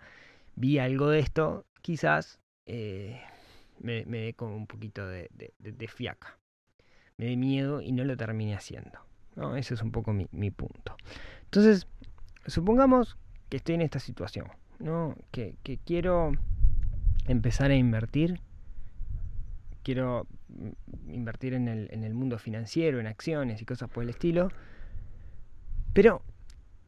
vi 0.56 0.80
algo 0.80 1.10
de 1.10 1.20
esto, 1.20 1.66
quizás 1.82 2.40
eh, 2.66 3.22
me, 3.80 4.06
dé 4.06 4.34
como 4.34 4.56
un 4.56 4.68
poquito 4.68 5.06
de, 5.08 5.30
fiaca. 5.88 6.38
Me 7.18 7.26
dé 7.26 7.38
miedo 7.38 7.82
y 7.82 7.92
no 7.92 8.04
lo 8.04 8.16
termine 8.16 8.56
haciendo. 8.56 9.00
¿no? 9.36 9.58
Ese 9.58 9.74
es 9.74 9.82
un 9.82 9.92
poco 9.92 10.14
mi, 10.14 10.52
punto. 10.52 10.96
Entonces, 11.44 11.88
supongamos 12.46 13.18
que 13.50 13.58
estoy 13.58 13.76
en 13.76 13.82
esta 13.82 14.00
situación, 14.00 14.48
¿no? 14.80 15.16
Que 15.32 15.58
quiero 15.86 16.32
empezar 17.28 17.72
a 17.72 17.76
invertir. 17.76 18.40
Quiero 19.86 20.26
mm, 20.50 21.12
invertir 21.14 21.54
en 21.54 21.68
el, 21.68 21.88
en 21.92 22.16
mundo 22.16 22.40
financiero, 22.40 23.00
en 23.00 23.06
acciones 23.06 23.62
y 23.62 23.66
cosas 23.66 23.88
por 23.88 24.04
el 24.04 24.10
estilo. 24.10 24.50
Pero 25.94 26.24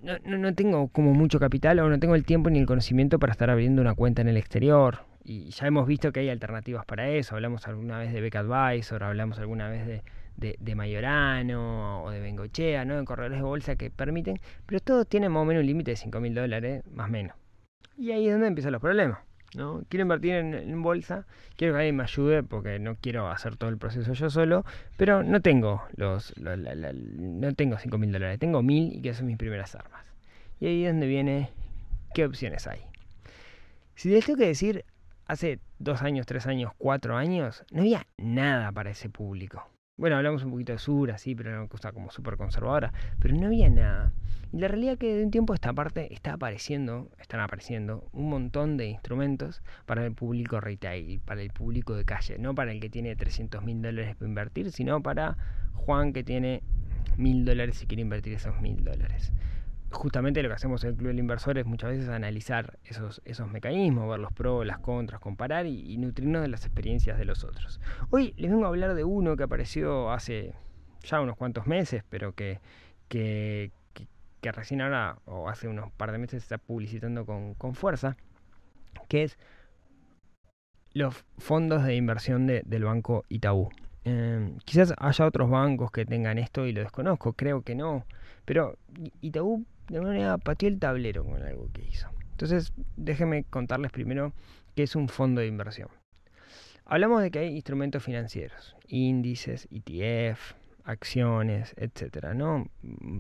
no, 0.02 0.56
tengo 0.56 0.88
como 0.88 1.14
mucho 1.14 1.40
capital 1.40 1.80
o 1.80 1.90
no 1.90 2.00
tengo 2.00 2.16
el 2.16 2.26
tiempo 2.26 2.50
ni 2.50 2.58
el 2.58 2.66
conocimiento 2.66 3.20
para 3.20 3.32
estar 3.32 3.52
abriendo 3.52 3.84
una 3.84 3.94
cuenta 3.94 4.24
en 4.24 4.30
el 4.30 4.38
exterior. 4.38 5.06
Y 5.24 5.52
ya 5.52 5.68
hemos 5.68 5.86
visto 5.86 6.12
que 6.12 6.22
hay 6.22 6.30
alternativas 6.30 6.86
para 6.86 7.08
eso. 7.08 7.36
Hablamos 7.36 7.68
alguna 7.68 8.00
vez 8.00 8.12
de 8.12 8.20
Beck 8.20 8.36
Advisor, 8.36 9.04
hablamos 9.04 9.38
alguna 9.38 9.70
vez 9.70 9.86
de, 10.36 10.58
de, 10.60 10.76
Mayorano 10.76 12.04
o 12.04 12.10
de 12.10 12.20
Bengochea, 12.20 12.84
¿no? 12.84 12.98
de 12.98 13.06
corredores 13.06 13.38
de 13.38 13.44
bolsa 13.44 13.76
que 13.76 13.92
permiten, 13.92 14.40
pero 14.66 14.80
todos 14.80 15.08
tienen 15.08 15.32
más 15.32 15.44
o 15.44 15.46
menos 15.46 15.62
un 15.62 15.68
límite 15.68 15.92
de 15.92 15.98
5 15.98 16.20
mil 16.20 16.34
dólares, 16.34 16.84
más 16.92 17.10
o 17.10 17.12
menos. 17.12 17.36
Y 17.96 18.12
ahí 18.12 18.26
es 18.26 18.32
donde 18.32 18.48
empiezan 18.48 18.72
los 18.72 18.82
problemas. 18.82 19.20
¿No? 19.58 19.84
Quiero 19.90 20.04
invertir 20.04 20.36
en, 20.36 20.82
bolsa, 20.84 21.26
quiero 21.58 21.74
que 21.74 21.80
alguien 21.80 21.98
me 21.98 22.04
ayude 22.04 22.44
porque 22.44 22.80
no 22.80 22.96
quiero 22.96 23.30
hacer 23.30 23.58
todo 23.58 23.70
el 23.70 23.78
proceso 23.78 24.14
yo 24.14 24.30
solo, 24.30 24.64
pero 24.96 25.24
no 25.24 25.42
tengo 25.42 25.84
los, 25.98 26.34
no 26.38 27.54
tengo 27.56 27.78
5 27.78 27.98
mil 27.98 28.12
dólares, 28.12 28.40
tengo 28.40 28.62
mil 28.62 28.94
y 28.94 29.02
que 29.02 29.14
son 29.14 29.26
mis 29.26 29.38
primeras 29.38 29.76
armas. 29.76 30.06
Y 30.60 30.68
ahí 30.68 30.86
es 30.86 30.92
donde 30.92 31.08
viene 31.08 31.50
qué 32.14 32.26
opciones 32.26 32.68
hay. 32.68 32.82
Si 33.96 34.10
les 34.10 34.26
tengo 34.26 34.38
que 34.38 34.48
decir, 34.48 34.86
hace 35.26 35.60
dos 35.80 36.04
años, 36.04 36.28
tres 36.28 36.46
años, 36.46 36.72
cuatro 36.78 37.18
años, 37.18 37.66
no 37.72 37.82
había 37.82 38.06
nada 38.18 38.72
para 38.72 38.92
ese 38.92 39.10
público. 39.10 39.68
Bueno, 39.98 40.16
hablamos 40.16 40.44
un 40.44 40.52
poquito 40.52 40.74
de 40.74 40.78
Sura, 40.78 41.18
sí, 41.18 41.34
pero 41.34 41.50
era 41.50 41.60
una 41.60 41.70
cosa 41.70 41.92
como 41.92 42.12
súper 42.12 42.38
conservadora, 42.38 42.94
pero 43.20 43.36
no 43.36 43.48
había 43.48 43.68
nada. 43.68 44.12
Y 44.54 44.60
la 44.60 44.68
realidad 44.68 44.94
es 44.94 45.00
que 45.00 45.16
de 45.16 45.24
un 45.24 45.32
tiempo 45.32 45.54
a 45.54 45.56
esta 45.56 45.74
parte 45.74 46.14
está 46.14 46.34
apareciendo, 46.34 47.10
están 47.20 47.40
apareciendo 47.40 48.08
un 48.14 48.30
montón 48.30 48.78
de 48.78 48.86
instrumentos 48.90 49.64
para 49.88 50.06
el 50.06 50.14
público 50.14 50.62
retail, 50.62 51.20
para 51.22 51.42
el 51.42 51.50
público 51.50 51.96
de 51.96 52.06
calle, 52.06 52.38
no 52.38 52.54
para 52.54 52.74
el 52.74 52.80
que 52.80 52.92
tiene 52.92 53.16
300 53.16 53.64
mil 53.64 53.82
dólares 53.82 54.16
para 54.16 54.30
invertir, 54.30 54.72
sino 54.72 55.02
para 55.02 55.36
Juan 55.74 56.14
que 56.14 56.24
tiene 56.24 56.62
mil 57.18 57.44
dólares 57.44 57.82
y 57.82 57.88
quiere 57.88 58.04
invertir 58.04 58.34
esos 58.34 58.62
mil 58.62 58.84
dólares 58.84 59.34
justamente 59.92 60.44
lo 60.44 60.50
que 60.50 60.56
hacemos 60.56 60.84
en 60.84 60.92
el 60.92 60.96
Club 60.96 61.08
del 61.08 61.20
Inversor 61.20 61.58
es 61.58 61.66
muchas 61.66 61.92
veces 61.92 62.10
analizar 62.10 62.78
esos, 62.84 63.22
esos 63.26 63.50
mecanismos, 63.50 64.10
ver 64.10 64.20
los 64.20 64.34
pros, 64.34 64.66
las 64.66 64.80
contras, 64.80 65.20
comparar 65.22 65.66
y, 65.66 65.98
nutrirnos 65.98 66.42
de 66.42 66.50
las 66.50 66.66
experiencias 66.66 67.18
de 67.18 67.26
los 67.26 67.44
otros. 67.44 67.80
Hoy 68.10 68.34
les 68.38 68.52
vengo 68.52 68.66
a 68.66 68.70
hablar 68.70 68.96
de 68.96 69.04
uno 69.04 69.36
que 69.38 69.44
apareció 69.44 70.12
hace 70.12 70.54
ya 71.04 71.22
unos 71.22 71.38
cuantos 71.38 71.68
meses, 71.68 72.04
pero 72.10 72.34
que, 72.34 72.60
que, 73.08 73.72
recién 74.42 74.82
ahora, 74.82 75.18
o 75.26 75.50
hace 75.50 75.68
unos 75.68 75.92
par 75.92 76.14
de 76.14 76.18
meses, 76.20 76.42
se 76.42 76.46
está 76.46 76.58
publicitando 76.58 77.26
con, 77.26 77.54
con 77.56 77.76
fuerza, 77.76 78.16
que 79.10 79.24
es 79.24 79.38
los 80.94 81.26
fondos 81.38 81.84
de 81.84 81.96
inversión 81.96 82.48
de, 82.48 82.62
del 82.66 82.86
banco 82.86 83.26
Itaú. 83.28 83.70
Eh, 84.06 84.54
quizás 84.64 84.94
haya 84.98 85.26
otros 85.26 85.50
bancos 85.50 85.92
que 85.92 86.06
tengan 86.06 86.38
esto 86.38 86.66
y 86.66 86.72
lo 86.72 86.80
desconozco, 86.80 87.34
creo 87.34 87.62
que 87.62 87.76
no, 87.76 88.06
pero 88.46 88.78
Itaú 89.20 89.66
de 89.90 89.98
alguna 89.98 90.14
manera 90.14 90.38
pateó 90.38 90.70
el 90.70 90.80
tablero 90.80 91.24
con 91.24 91.42
algo 91.44 91.70
que 91.72 91.84
hizo. 91.84 92.10
Entonces, 92.32 92.74
déjenme 92.96 93.44
contarles 93.46 93.92
primero 93.92 94.34
qué 94.76 94.84
es 94.84 94.96
un 94.96 95.10
fondo 95.10 95.42
de 95.42 95.48
inversión. 95.48 95.90
Hablamos 96.86 97.22
de 97.22 97.32
que 97.32 97.40
hay 97.40 97.56
instrumentos 97.56 98.04
financieros, 98.04 98.76
índices, 98.88 99.68
ETF, 99.72 100.54
acciones, 100.84 101.74
etcétera, 101.78 102.34
¿no? 102.34 102.68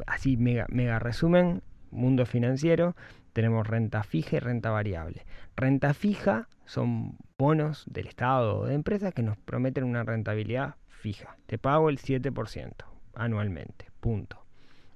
Así 0.06 0.38
mega, 0.38 0.66
mega 0.70 1.00
resumen, 1.00 1.62
mundo 1.92 2.26
financiero, 2.26 2.96
tenemos 3.34 3.68
renta 3.68 4.04
fija 4.04 4.38
y 4.38 4.40
renta 4.40 4.70
variable. 4.70 5.26
Renta 5.56 5.94
fija 5.94 6.48
son 6.66 7.18
bonos 7.38 7.84
del 7.88 8.08
Estado 8.08 8.60
o 8.60 8.66
de 8.66 8.74
empresas 8.74 9.14
que 9.14 9.22
nos 9.22 9.38
prometen 9.38 9.84
una 9.84 10.04
rentabilidad 10.04 10.76
fija. 10.88 11.38
Te 11.46 11.58
pago 11.58 11.90
el 11.90 12.00
7% 12.00 12.74
anualmente, 13.16 13.88
punto. 14.00 14.44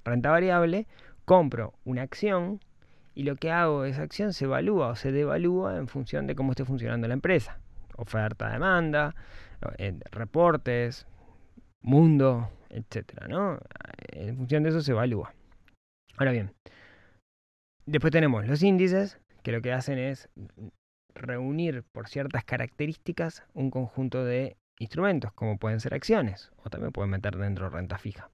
Renta 0.03 0.31
variable, 0.31 0.87
compro 1.31 1.75
una 1.85 2.01
acción 2.01 2.59
y 3.15 3.23
lo 3.23 3.37
que 3.37 3.51
hago 3.51 3.85
esa 3.85 4.01
acción 4.01 4.33
se 4.33 4.43
evalúa 4.43 4.89
o 4.89 4.95
se 4.97 5.13
devalúa 5.13 5.77
en 5.77 5.87
función 5.87 6.27
de 6.27 6.35
cómo 6.35 6.51
esté 6.51 6.65
funcionando 6.65 7.07
la 7.07 7.13
empresa. 7.13 7.57
Oferta, 7.95 8.49
demanda, 8.49 9.15
eh, 9.77 9.97
reportes, 10.11 11.07
mundo, 11.79 12.49
etcétera, 12.69 13.29
¿no? 13.29 13.59
En 14.11 14.35
función 14.35 14.63
de 14.63 14.71
eso 14.71 14.81
se 14.81 14.91
evalúa. 14.91 15.33
Ahora 16.17 16.33
bien, 16.33 16.51
después 17.85 18.11
tenemos 18.11 18.45
los 18.45 18.61
índices, 18.61 19.17
que 19.41 19.53
lo 19.53 19.61
que 19.61 19.71
hacen 19.71 19.99
es 19.99 20.27
reunir 21.15 21.85
por 21.93 22.09
ciertas 22.09 22.43
características 22.43 23.45
un 23.53 23.71
conjunto 23.71 24.25
de 24.25 24.57
instrumentos, 24.79 25.31
como 25.31 25.57
pueden 25.57 25.79
ser 25.79 25.93
acciones, 25.93 26.51
o 26.65 26.69
también 26.69 26.91
pueden 26.91 27.11
meter 27.11 27.37
dentro 27.37 27.69
renta 27.69 27.97
fija. 27.97 28.29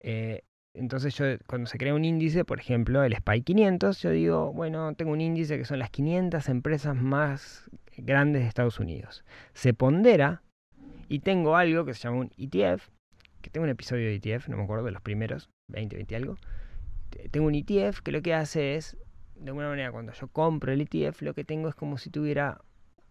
Eh, 0.00 0.42
entonces 0.78 1.14
yo 1.16 1.26
cuando 1.46 1.66
se 1.66 1.76
crea 1.76 1.94
un 1.94 2.04
índice, 2.04 2.44
por 2.44 2.60
ejemplo, 2.60 3.02
el 3.02 3.14
SPY 3.14 3.42
500, 3.42 4.00
yo 4.00 4.10
digo, 4.10 4.52
bueno, 4.52 4.94
tengo 4.94 5.12
un 5.12 5.20
índice 5.20 5.58
que 5.58 5.64
son 5.64 5.78
las 5.78 5.90
500 5.90 6.48
empresas 6.48 6.96
más 6.96 7.68
grandes 7.96 8.42
de 8.42 8.48
Estados 8.48 8.78
Unidos. 8.78 9.24
Se 9.54 9.74
pondera 9.74 10.42
y 11.08 11.20
tengo 11.20 11.56
algo 11.56 11.84
que 11.84 11.94
se 11.94 12.00
llama 12.00 12.18
un 12.18 12.30
ETF, 12.36 12.88
que 13.40 13.50
tengo 13.50 13.64
un 13.64 13.70
episodio 13.70 14.06
de 14.06 14.16
ETF, 14.16 14.48
no 14.48 14.56
me 14.56 14.62
acuerdo 14.62 14.84
de 14.84 14.92
los 14.92 15.02
primeros, 15.02 15.50
20, 15.68 15.96
20 15.96 16.16
algo. 16.16 16.36
Tengo 17.30 17.46
un 17.46 17.54
ETF 17.54 18.00
que 18.00 18.12
lo 18.12 18.22
que 18.22 18.34
hace 18.34 18.76
es, 18.76 18.96
de 19.36 19.48
alguna 19.48 19.68
manera, 19.68 19.90
cuando 19.90 20.12
yo 20.12 20.28
compro 20.28 20.72
el 20.72 20.80
ETF, 20.80 21.22
lo 21.22 21.34
que 21.34 21.44
tengo 21.44 21.68
es 21.68 21.74
como 21.74 21.98
si 21.98 22.10
tuviera 22.10 22.60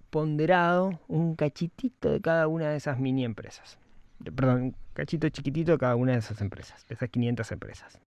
ponderado 0.09 1.01
un 1.07 1.35
cachitito 1.35 2.11
de 2.11 2.21
cada 2.21 2.47
una 2.47 2.69
de 2.69 2.77
esas 2.77 2.97
mini 2.97 3.25
empresas 3.25 3.77
perdón, 4.23 4.75
cachito 4.93 5.29
chiquitito 5.29 5.77
cada 5.77 5.95
una 5.95 6.13
de 6.13 6.19
esas 6.19 6.41
empresas, 6.41 6.85
de 6.87 6.95
esas 6.95 7.09
500 7.09 7.51
empresas. 7.51 7.99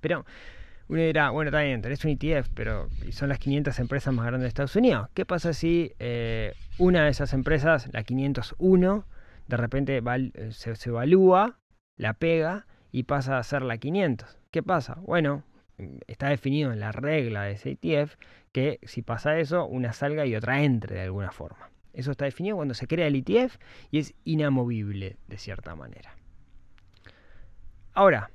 Pero 0.00 0.24
uno 0.88 1.02
dirá, 1.02 1.30
bueno, 1.30 1.50
bien, 1.50 1.82
tenés 1.82 2.04
un 2.04 2.12
ETF, 2.12 2.48
pero 2.54 2.88
son 3.10 3.28
las 3.28 3.38
500 3.38 3.78
empresas 3.78 4.14
más 4.14 4.26
grandes 4.26 4.44
de 4.44 4.48
Estados 4.48 4.76
Unidos. 4.76 5.08
¿Qué 5.14 5.26
pasa 5.26 5.52
si 5.52 5.92
eh, 5.98 6.54
una 6.78 7.04
de 7.04 7.10
esas 7.10 7.32
empresas, 7.34 7.88
la 7.92 8.04
501, 8.04 9.04
de 9.46 9.56
repente 9.56 10.00
val, 10.00 10.32
se, 10.50 10.74
se 10.76 10.88
evalúa, 10.88 11.58
la 11.96 12.14
pega 12.14 12.66
y 12.90 13.04
pasa 13.04 13.38
a 13.38 13.42
ser 13.42 13.62
la 13.62 13.78
500? 13.78 14.38
¿Qué 14.50 14.62
pasa? 14.62 14.98
Bueno, 15.02 15.44
está 16.06 16.28
definido 16.28 16.72
en 16.72 16.80
la 16.80 16.92
regla 16.92 17.44
de 17.44 17.52
ese 17.52 17.78
ETF 17.80 18.16
que 18.52 18.80
si 18.82 19.02
pasa 19.02 19.38
eso, 19.38 19.66
una 19.66 19.92
salga 19.92 20.26
y 20.26 20.34
otra 20.34 20.62
entre 20.62 20.96
de 20.96 21.02
alguna 21.02 21.30
forma. 21.30 21.70
Eso 21.92 22.10
está 22.10 22.24
definido 22.24 22.56
cuando 22.56 22.74
se 22.74 22.86
crea 22.86 23.06
el 23.06 23.16
ETF 23.16 23.56
y 23.90 23.98
es 23.98 24.14
inamovible 24.24 25.16
de 25.26 25.38
cierta 25.38 25.74
manera. 25.74 26.16
Ahora, 27.94 28.30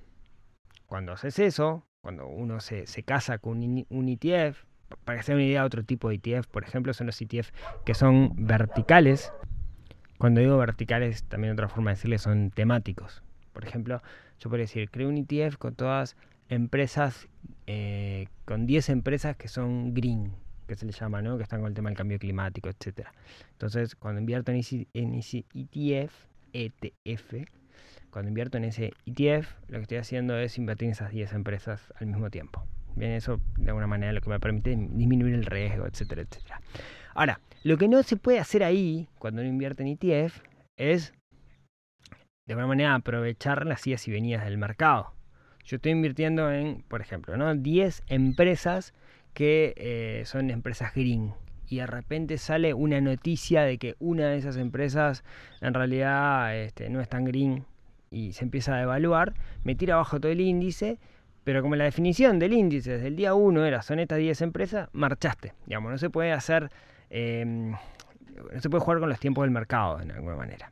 cuando 0.88 1.14
haces 1.14 1.40
eso, 1.40 1.86
cuando 2.02 2.28
uno 2.28 2.60
se, 2.60 2.86
casa 3.04 3.38
con 3.38 3.86
un 3.90 4.10
ETF, 4.10 4.66
para 5.06 5.18
que 5.18 5.24
se 5.24 5.34
una 5.34 5.44
idea, 5.44 5.64
otro 5.64 5.84
tipo 5.84 6.10
de 6.10 6.16
ETF, 6.16 6.48
por 6.48 6.64
ejemplo, 6.64 6.94
son 6.94 7.08
los 7.08 7.22
ETF 7.22 7.50
que 7.86 7.94
son 7.94 8.34
verticales. 8.36 9.32
Cuando 10.18 10.42
digo 10.42 10.58
verticales, 10.58 11.24
también 11.24 11.54
otra 11.54 11.70
forma 11.70 11.92
de 11.92 11.96
decirle 11.96 12.18
son 12.18 12.52
temáticos. 12.52 13.24
Por 13.54 13.66
ejemplo, 13.66 14.02
yo 14.40 14.50
podría 14.50 14.66
decir, 14.66 14.90
creo 14.92 15.08
un 15.08 15.18
ETF 15.18 15.58
con 15.58 15.76
todas 15.76 16.18
empresas, 16.50 17.28
eh, 17.68 18.28
con 18.46 18.66
10 18.66 18.90
empresas 18.90 19.38
que 19.38 19.48
son 19.48 19.94
green, 19.94 20.34
que 20.68 20.76
se 20.76 20.86
le 20.86 20.92
llama, 20.92 21.22
¿no? 21.22 21.38
que 21.38 21.44
están 21.44 21.62
con 21.62 21.70
el 21.70 21.74
tema 21.74 21.90
del 21.90 21.98
cambio 21.98 22.20
climático, 22.20 22.70
etc. 22.70 23.08
Entonces, 23.52 23.96
cuando 23.96 24.20
invierto 24.20 24.52
en 24.52 24.58
ese, 24.58 24.88
ETF, 25.54 26.14
ETF, 26.54 27.34
cuando 28.10 28.30
invierto 28.30 28.58
en 28.58 28.66
ese 28.66 28.94
ETF, 29.06 29.48
lo 29.68 29.78
que 29.78 29.82
estoy 29.84 29.98
haciendo 29.98 30.38
es 30.38 30.58
invertir 30.58 30.88
en 30.88 30.92
esas 30.92 31.12
10 31.12 31.34
empresas 31.34 31.94
al 32.00 32.08
mismo 32.08 32.30
tiempo. 32.30 32.64
Bien, 32.96 33.12
eso 33.12 33.40
de 33.58 33.70
alguna 33.70 33.88
manera 33.88 34.14
lo 34.14 34.22
que 34.22 34.30
me 34.30 34.40
permite 34.40 34.76
disminuir 34.76 35.34
el 35.34 35.46
riesgo, 35.46 35.88
etcétera, 35.88 36.22
etcétera. 36.22 36.62
Ahora, 37.16 37.40
lo 37.64 37.78
que 37.78 37.88
no 37.88 38.04
se 38.04 38.18
puede 38.18 38.40
hacer 38.40 38.64
ahí, 38.64 39.08
cuando 39.18 39.42
uno 39.42 39.50
invierte 39.50 39.84
en 39.84 39.90
ETF, 39.90 40.42
es 40.78 41.14
de 42.46 42.54
alguna 42.54 42.68
manera 42.68 42.94
aprovechar 42.94 43.66
las 43.66 43.86
idas 43.88 44.08
y 44.08 44.12
venidas 44.12 44.44
del 44.44 44.58
mercado. 44.58 45.14
yo 45.64 45.78
estoy 45.78 45.94
invirtiendo 45.94 46.52
en, 46.52 46.84
por 46.84 47.02
ejemplo, 47.02 47.38
¿no? 47.38 47.56
10 47.56 48.04
empresas 48.08 48.94
que 49.34 49.74
eh, 49.78 50.24
son 50.26 50.50
empresas 50.50 50.94
green. 50.94 51.34
Y 51.68 51.78
de 51.78 51.88
repente 51.88 52.38
sale 52.38 52.74
una 52.74 53.02
noticia 53.02 53.64
de 53.64 53.78
que 53.78 53.96
una 54.00 54.28
de 54.28 54.38
esas 54.38 54.58
empresas 54.58 55.24
en 55.62 55.74
realidad 55.74 56.56
este, 56.56 56.90
no 56.90 57.02
es 57.02 57.10
tan 57.10 57.26
green 57.26 57.66
y 58.12 58.34
se 58.34 58.44
empieza 58.44 58.76
a 58.76 58.82
evaluar, 58.82 59.34
me 59.64 59.76
tira 59.76 59.96
abajo 59.96 60.20
todo 60.20 60.32
el 60.32 60.42
índice, 60.42 61.00
pero 61.44 61.62
como 61.62 61.76
la 61.76 61.86
definición 61.86 62.38
del 62.40 62.54
índice 62.54 62.92
desde 62.92 63.08
el 63.08 63.16
día 63.16 63.34
1 63.34 63.66
era 63.66 63.82
son 63.82 64.00
estas 64.00 64.20
10 64.20 64.42
empresas, 64.44 64.90
marchaste. 64.94 65.54
Digamos, 65.66 65.92
no 65.92 65.98
se 65.98 66.10
puede 66.10 66.32
hacer, 66.32 66.70
em, 67.10 67.72
no 67.72 68.62
se 68.62 68.70
puede 68.70 68.84
jugar 68.84 69.00
con 69.00 69.10
los 69.10 69.20
tiempos 69.20 69.44
del 69.44 69.52
mercado 69.52 69.98
de 69.98 70.14
alguna 70.14 70.36
manera. 70.36 70.72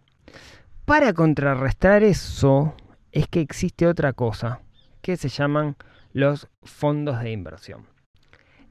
Para 0.85 1.13
contrarrestar 1.13 2.03
eso 2.03 2.75
es 3.11 3.27
que 3.27 3.41
existe 3.41 3.87
otra 3.87 4.13
cosa 4.13 4.61
que 5.01 5.17
se 5.17 5.29
llaman 5.29 5.75
los 6.13 6.47
fondos 6.63 7.21
de 7.21 7.31
inversión. 7.31 7.85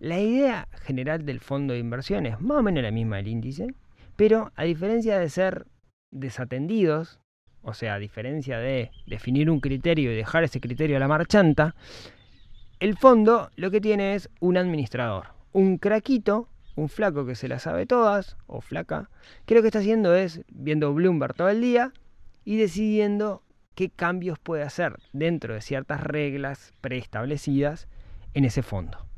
La 0.00 0.19
idea 0.19 0.66
general 0.80 1.26
del 1.26 1.40
fondo 1.40 1.75
de 1.75 1.78
inversión 1.78 2.25
es 2.25 2.40
más 2.40 2.61
o 2.61 2.62
menos 2.62 2.83
la 2.83 2.90
misma 2.90 3.16
del 3.16 3.28
índice, 3.28 3.66
pero 4.16 4.50
a 4.57 4.64
diferencia 4.64 5.19
de 5.19 5.28
ser 5.28 5.66
desatendidos, 6.11 7.21
o 7.61 7.75
sea, 7.75 7.95
a 7.95 7.99
diferencia 7.99 8.57
de 8.57 8.92
definir 9.07 9.50
un 9.50 9.61
criterio 9.61 10.11
y 10.11 10.16
dejar 10.16 10.42
ese 10.42 10.59
criterio 10.59 10.97
a 10.97 11.00
la 11.00 11.07
marchanta, 11.07 11.75
el 12.78 12.97
fondo 12.97 13.50
lo 13.57 13.71
que 13.71 13.83
tiene 13.83 14.14
es 14.14 14.30
un 14.40 14.57
administrador, 14.57 15.35
un 15.52 15.76
craquito, 15.76 16.49
un 16.76 16.88
flaco 16.88 17.26
que 17.26 17.35
se 17.35 17.49
la 17.49 17.59
sabe 17.59 17.85
todas, 17.85 18.38
o 18.47 18.62
flaca, 18.62 19.11
que 19.45 19.54
lo 19.54 19.61
que 19.61 19.69
está 19.69 19.80
haciendo 19.80 20.14
es 20.14 20.40
viendo 20.49 20.95
Bloomberg 20.95 21.35
todo 21.35 21.50
el 21.50 21.61
día 21.61 21.92
y 22.47 22.57
decidiendo 22.57 23.42
qué 23.75 23.90
cambios 23.90 24.38
puede 24.38 24.62
hacer 24.62 24.99
dentro 25.12 25.52
de 25.52 25.61
ciertas 25.61 26.02
reglas 26.02 26.73
preestablecidas 26.80 27.87
en 28.33 28.47
ese 28.47 28.62
fondo. 28.62 29.09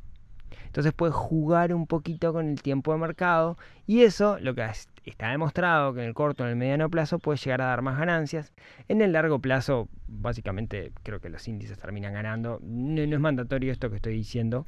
Entonces 0.73 0.91
puede 0.91 1.11
jugar 1.11 1.71
un 1.71 1.85
poquito 1.85 2.33
con 2.33 2.49
el 2.49 2.59
tiempo 2.59 2.93
de 2.93 2.97
mercado 2.97 3.59
y 3.85 4.01
eso 4.01 4.39
lo 4.39 4.55
que 4.55 4.67
está 5.05 5.29
demostrado 5.29 5.93
que 5.93 6.01
en 6.01 6.07
el 6.07 6.15
corto 6.15 6.41
o 6.41 6.47
en 6.47 6.53
el 6.53 6.55
mediano 6.57 6.89
plazo 6.89 7.19
puede 7.19 7.37
llegar 7.37 7.61
a 7.61 7.65
dar 7.65 7.83
más 7.83 7.95
ganancias. 7.99 8.51
En 8.87 9.03
el 9.03 9.11
largo 9.11 9.37
plazo, 9.37 9.87
básicamente 10.07 10.91
creo 11.03 11.19
que 11.19 11.29
los 11.29 11.47
índices 11.47 11.77
terminan 11.77 12.13
ganando. 12.13 12.57
No, 12.63 12.99
es 13.03 13.19
mandatorio 13.19 13.71
esto 13.71 13.91
que 13.91 13.97
estoy 13.97 14.15
diciendo, 14.15 14.65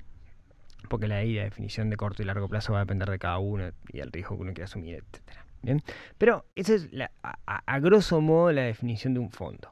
porque 0.89 1.07
la, 1.07 1.23
la 1.23 1.43
definición 1.43 1.89
de 1.89 1.97
corto 1.97 2.21
y 2.21 2.25
largo 2.25 2.47
plazo 2.47 2.73
va 2.73 2.81
a 2.81 2.83
depender 2.83 3.09
de 3.09 3.17
cada 3.17 3.39
uno 3.39 3.71
y 3.91 3.99
el 3.99 4.11
riesgo 4.11 4.35
que 4.35 4.43
uno 4.43 4.53
quiera 4.53 4.65
asumir, 4.65 4.97
etc. 4.97 5.39
¿Bien? 5.63 5.81
Pero 6.19 6.45
esa 6.53 6.75
es 6.75 6.87
a 7.23 7.79
grosso 7.79 8.21
modo 8.21 8.51
la 8.51 8.61
definición 8.61 9.15
de 9.15 9.21
un 9.21 9.31
fondo. 9.31 9.71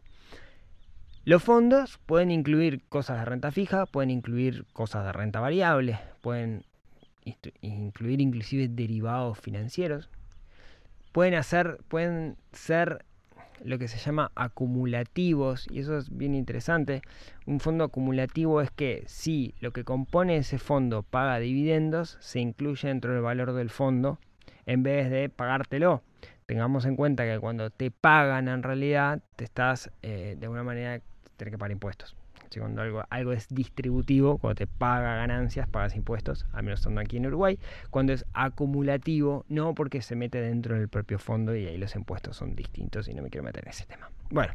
Los 1.26 1.42
fondos 1.42 2.00
pueden 2.06 2.32
incluir 2.32 2.82
cosas 2.90 3.20
de 3.20 3.24
renta 3.24 3.50
fija, 3.50 3.86
pueden 3.86 4.10
incluir 4.10 4.66
cosas 4.74 5.06
de 5.06 5.14
renta 5.14 5.40
variable, 5.40 5.98
pueden 6.20 6.66
incluir 7.62 8.20
inclusive 8.20 8.68
derivados 8.68 9.40
financieros, 9.40 10.10
pueden 11.14 11.36
hacer, 11.36 11.78
pueden 11.88 12.36
ser 12.52 13.06
lo 13.64 13.80
que 13.80 13.88
se 13.88 14.00
llama 14.00 14.34
acumulativos 14.36 15.66
y 15.72 15.80
eso 15.80 15.98
es 15.98 16.10
bien 16.10 16.36
interesante. 16.36 17.02
Un 17.46 17.62
fondo 17.62 17.86
acumulativo 17.86 18.60
es 18.60 18.70
que 18.70 19.06
si 19.08 19.56
lo 19.62 19.72
que 19.72 19.86
compone 19.86 20.36
ese 20.36 20.58
fondo 20.58 21.04
paga 21.04 21.40
dividendos, 21.40 22.18
se 22.20 22.42
incluye 22.42 22.90
dentro 22.90 23.14
del 23.14 23.22
valor 23.22 23.54
del 23.54 23.70
fondo 23.70 24.20
en 24.66 24.84
vez 24.84 25.10
de 25.10 25.30
pagártelo. 25.30 26.04
Tengamos 26.48 26.84
en 26.84 26.98
cuenta 26.98 27.24
que 27.24 27.40
cuando 27.40 27.70
te 27.70 27.92
pagan 27.92 28.50
en 28.50 28.62
realidad 28.62 29.22
te 29.38 29.46
estás 29.46 29.90
eh, 30.02 30.36
de 30.38 30.46
alguna 30.46 30.64
manera 30.64 31.02
tener 31.44 31.52
que 31.52 31.58
pagar 31.58 31.72
impuestos. 31.72 32.16
cuando 32.58 32.84
algo, 32.84 33.04
algo 33.10 33.34
es 33.34 33.48
distributivo, 33.50 34.38
cuando 34.38 34.56
te 34.56 34.68
paga 34.68 35.16
ganancias, 35.16 35.68
pagas 35.68 35.96
impuestos, 35.96 36.46
al 36.54 36.64
menos 36.64 36.80
estando 36.80 37.02
aquí 37.02 37.18
en 37.18 37.26
Uruguay. 37.26 37.60
Cuando 37.90 38.14
es 38.14 38.26
acumulativo, 38.34 39.46
no 39.50 39.74
porque 39.74 40.02
se 40.02 40.16
mete 40.16 40.40
dentro 40.40 40.76
del 40.76 40.88
propio 40.88 41.18
fondo 41.18 41.56
y 41.56 41.66
ahí 41.66 41.78
los 41.78 41.96
impuestos 41.96 42.38
son 42.38 42.56
distintos 42.56 43.08
y 43.08 43.14
no 43.14 43.24
me 43.24 43.30
quiero 43.30 43.44
meter 43.44 43.64
en 43.64 43.70
ese 43.72 43.86
tema. 43.86 44.12
Bueno, 44.30 44.54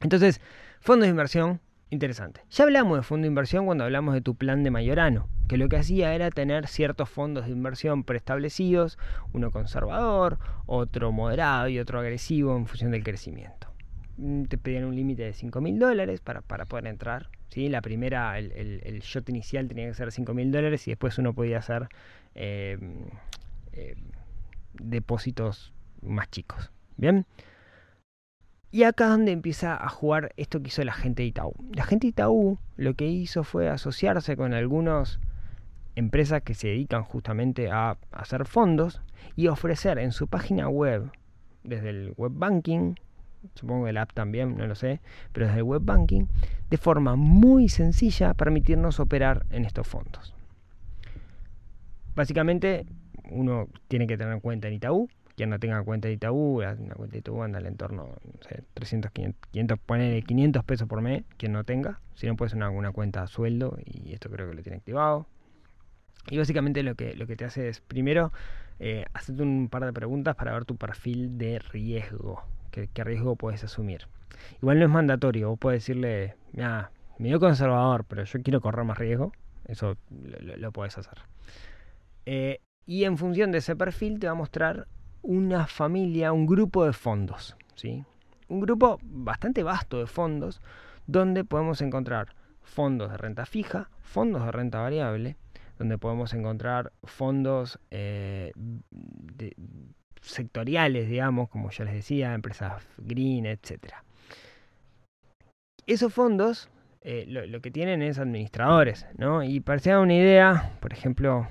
entonces, 0.00 0.40
fondos 0.80 1.06
de 1.06 1.10
inversión, 1.10 1.60
interesante. 1.90 2.40
Ya 2.50 2.64
hablamos 2.64 2.96
de 2.96 3.02
fondo 3.02 3.24
de 3.24 3.28
inversión 3.28 3.66
cuando 3.66 3.84
hablamos 3.84 4.14
de 4.14 4.22
tu 4.22 4.34
plan 4.34 4.64
de 4.64 4.70
mayorano, 4.70 5.28
que 5.46 5.58
lo 5.58 5.68
que 5.68 5.76
hacía 5.76 6.14
era 6.14 6.30
tener 6.30 6.66
ciertos 6.68 7.10
fondos 7.10 7.44
de 7.44 7.52
inversión 7.52 8.04
preestablecidos, 8.04 8.98
uno 9.32 9.50
conservador, 9.50 10.38
otro 10.66 11.12
moderado 11.12 11.68
y 11.68 11.78
otro 11.78 12.00
agresivo 12.00 12.56
en 12.56 12.66
función 12.66 12.92
del 12.92 13.04
crecimiento. 13.04 13.69
Mm, 14.20 14.44
te 14.44 14.58
pedían 14.58 14.84
un 14.84 14.94
límite 14.94 15.22
de 15.22 15.32
5 15.32 15.62
mil 15.62 15.78
dólares 15.78 16.20
para, 16.20 16.42
poder 16.42 16.86
entrar. 16.86 17.30
¿sí? 17.48 17.70
La 17.70 17.80
primera, 17.80 18.38
el, 18.38 18.52
el, 18.84 19.00
shot 19.00 19.26
inicial 19.30 19.66
tenía 19.66 19.88
que 19.88 19.94
ser 19.94 20.12
5 20.12 20.34
mil 20.34 20.52
dólares 20.52 20.86
y 20.86 20.90
después 20.90 21.16
uno 21.16 21.32
podía 21.32 21.58
hacer 21.58 21.88
em, 22.34 23.06
em, 23.72 23.96
depósitos 24.74 25.72
más 26.02 26.30
chicos. 26.30 26.70
Bien. 26.98 27.24
Y 28.70 28.82
acá 28.82 29.04
es 29.04 29.10
donde 29.10 29.32
empieza 29.32 29.74
a 29.74 29.88
jugar 29.88 30.32
esto 30.36 30.60
que 30.60 30.68
hizo 30.68 30.84
la 30.84 30.92
gente 30.92 31.22
de 31.22 31.28
Itaú. 31.28 31.54
La 31.72 31.84
gente 31.84 32.06
de 32.06 32.10
Itaú 32.10 32.58
lo 32.76 32.94
que 32.94 33.06
hizo 33.06 33.42
fue 33.42 33.70
asociarse 33.70 34.36
con 34.36 34.52
algunas 34.52 35.18
empresas 35.96 36.42
que 36.42 36.54
se 36.54 36.68
dedican 36.68 37.04
justamente 37.04 37.70
a 37.70 37.96
hacer 38.12 38.44
fondos 38.44 39.00
y 39.34 39.48
ofrecer 39.48 39.98
en 39.98 40.12
su 40.12 40.28
página 40.28 40.68
web, 40.68 41.10
desde 41.64 41.88
el 41.88 42.14
web 42.16 42.32
banking, 42.34 42.94
supongo 43.54 43.84
que 43.84 43.90
el 43.90 43.96
app 43.98 44.12
también, 44.12 44.56
no 44.56 44.66
lo 44.66 44.74
sé, 44.74 45.00
pero 45.32 45.46
desde 45.46 45.58
el 45.58 45.64
web 45.64 45.82
banking, 45.84 46.26
de 46.68 46.76
forma 46.76 47.16
muy 47.16 47.68
sencilla 47.68 48.34
permitirnos 48.34 49.00
operar 49.00 49.46
en 49.50 49.64
estos 49.64 49.86
fondos. 49.86 50.34
Básicamente, 52.14 52.86
uno 53.30 53.68
tiene 53.88 54.06
que 54.06 54.18
tener 54.18 54.40
cuenta 54.40 54.68
en 54.68 54.74
Itaú. 54.74 55.08
Quien 55.36 55.48
no 55.48 55.58
tenga 55.58 55.82
cuenta 55.82 56.08
en 56.08 56.14
Itaú, 56.14 56.58
una 56.58 56.94
cuenta 56.94 57.12
de 57.12 57.18
Itaú 57.18 57.42
anda 57.42 57.58
al 57.58 57.66
entorno, 57.66 58.08
no 58.24 58.42
sé, 58.46 58.62
300, 58.74 59.10
500, 59.10 59.78
500, 59.86 60.26
500 60.26 60.64
pesos 60.64 60.86
por 60.86 61.00
mes, 61.00 61.24
quien 61.38 61.52
no 61.52 61.64
tenga. 61.64 62.00
Si 62.14 62.26
no, 62.26 62.36
puede 62.36 62.50
ser 62.50 62.62
una, 62.62 62.92
cuenta 62.92 63.22
a 63.22 63.26
sueldo 63.26 63.78
y 63.84 64.12
esto 64.12 64.28
creo 64.28 64.50
que 64.50 64.56
lo 64.56 64.62
tiene 64.62 64.76
activado. 64.78 65.26
Y 66.28 66.36
básicamente 66.36 66.82
lo 66.82 66.94
que, 66.94 67.14
lo 67.14 67.26
que 67.26 67.36
te 67.36 67.46
hace 67.46 67.68
es, 67.68 67.80
primero, 67.80 68.32
eh, 68.80 69.06
hacerte 69.14 69.42
un 69.42 69.68
par 69.70 69.86
de 69.86 69.92
preguntas 69.94 70.36
para 70.36 70.52
ver 70.52 70.66
tu 70.66 70.76
perfil 70.76 71.38
de 71.38 71.58
riesgo 71.58 72.42
qué, 72.70 73.04
riesgo 73.04 73.36
puedes 73.36 73.64
asumir. 73.64 74.06
Igual 74.62 74.78
no 74.78 74.84
es 74.84 74.90
mandatorio, 74.90 75.50
vos 75.50 75.58
puedes 75.58 75.82
decirle, 75.82 76.36
mira, 76.52 76.90
medio 77.18 77.40
conservador, 77.40 78.04
pero 78.04 78.24
yo 78.24 78.42
quiero 78.42 78.60
correr 78.60 78.84
más 78.84 78.98
riesgo, 78.98 79.32
eso 79.66 79.96
lo, 80.10 80.72
puedes 80.72 80.96
hacer. 80.98 81.18
Eh, 82.26 82.60
y 82.86 83.04
en 83.04 83.18
función 83.18 83.52
de 83.52 83.58
ese 83.58 83.76
perfil 83.76 84.18
te 84.18 84.26
va 84.26 84.32
a 84.32 84.36
mostrar 84.36 84.86
una 85.22 85.66
familia, 85.66 86.32
un 86.32 86.46
grupo 86.46 86.84
de 86.84 86.92
fondos, 86.92 87.56
¿sí? 87.74 88.04
Un 88.48 88.60
grupo 88.60 88.98
bastante 89.02 89.62
vasto 89.62 89.98
de 89.98 90.06
fondos 90.06 90.60
donde 91.06 91.44
podemos 91.44 91.82
encontrar 91.82 92.34
fondos 92.62 93.10
de 93.10 93.16
renta 93.16 93.46
fija, 93.46 93.90
fondos 94.00 94.44
de 94.44 94.52
renta 94.52 94.80
variable, 94.80 95.36
donde 95.78 95.98
podemos 95.98 96.34
encontrar 96.34 96.92
fondos 97.04 97.78
eh, 97.90 98.52
de, 98.90 99.54
sectoriales, 100.20 101.08
digamos, 101.08 101.48
como 101.48 101.70
yo 101.70 101.84
les 101.84 101.94
decía, 101.94 102.34
empresas 102.34 102.86
green, 102.98 103.46
etc. 103.46 103.94
Esos 105.86 106.12
fondos 106.12 106.70
eh, 107.02 107.24
lo, 107.26 107.60
que 107.62 107.70
tienen 107.70 108.02
es 108.02 108.18
administradores, 108.18 109.06
¿no? 109.16 109.42
Y 109.42 109.60
para 109.60 109.80
que 109.80 109.96
una 109.96 110.14
idea, 110.14 110.72
por 110.80 110.92
ejemplo, 110.92 111.48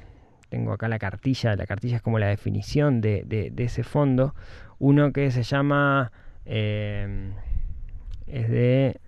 tengo 0.49 0.73
acá 0.73 0.87
la 0.87 0.99
cartilla, 0.99 1.55
la 1.55 1.65
cartilla 1.65 1.97
es 1.97 2.01
como 2.03 2.19
la 2.19 2.27
definición 2.27 3.01
de, 3.01 3.53
ese 3.57 3.83
fondo, 3.83 4.35
uno 4.77 5.11
que 5.11 5.31
se 5.31 5.41
llama, 5.41 6.11
eh, 6.45 7.31
es 8.27 8.49
de 8.49 8.99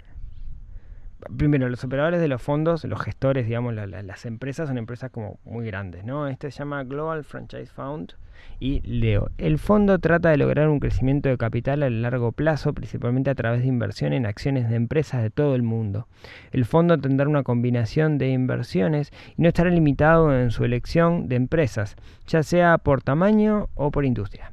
primero, 1.35 1.69
los 1.69 1.83
operadores 1.83 2.19
de 2.19 2.27
los 2.27 2.41
fondos, 2.41 2.83
los 2.85 3.01
gestores, 3.01 3.45
digamos, 3.45 3.73
las 3.73 4.25
empresas 4.25 4.67
son 4.67 4.77
empresas 4.77 5.11
como 5.11 5.39
muy 5.43 5.65
grandes, 5.65 6.03
¿no? 6.03 6.27
Este 6.27 6.51
se 6.51 6.59
llama 6.59 6.83
Global 6.83 7.23
Franchise 7.23 7.71
Fund 7.73 8.13
y 8.59 8.81
leo, 8.81 9.29
el 9.37 9.59
fondo 9.59 9.99
trata 9.99 10.29
de 10.29 10.37
lograr 10.37 10.69
un 10.69 10.79
crecimiento 10.79 11.29
de 11.29 11.37
capital 11.37 11.83
a 11.83 11.89
largo 11.89 12.31
plazo, 12.31 12.73
principalmente 12.73 13.29
a 13.29 13.35
través 13.35 13.61
de 13.61 13.67
inversión 13.67 14.13
en 14.13 14.25
acciones 14.25 14.69
de 14.69 14.75
empresas 14.75 15.21
de 15.21 15.29
todo 15.29 15.55
el 15.55 15.63
mundo. 15.63 16.07
El 16.51 16.65
fondo 16.65 16.97
tendrá 16.97 17.27
una 17.27 17.43
combinación 17.43 18.17
de 18.17 18.29
inversiones 18.29 19.11
y 19.37 19.41
no 19.41 19.47
estará 19.47 19.69
limitado 19.69 20.35
en 20.35 20.51
su 20.51 20.63
elección 20.63 21.27
de 21.27 21.35
empresas, 21.35 21.95
ya 22.27 22.43
sea 22.43 22.77
por 22.77 23.01
tamaño 23.01 23.69
o 23.75 23.91
por 23.91 24.05
industria 24.05 24.51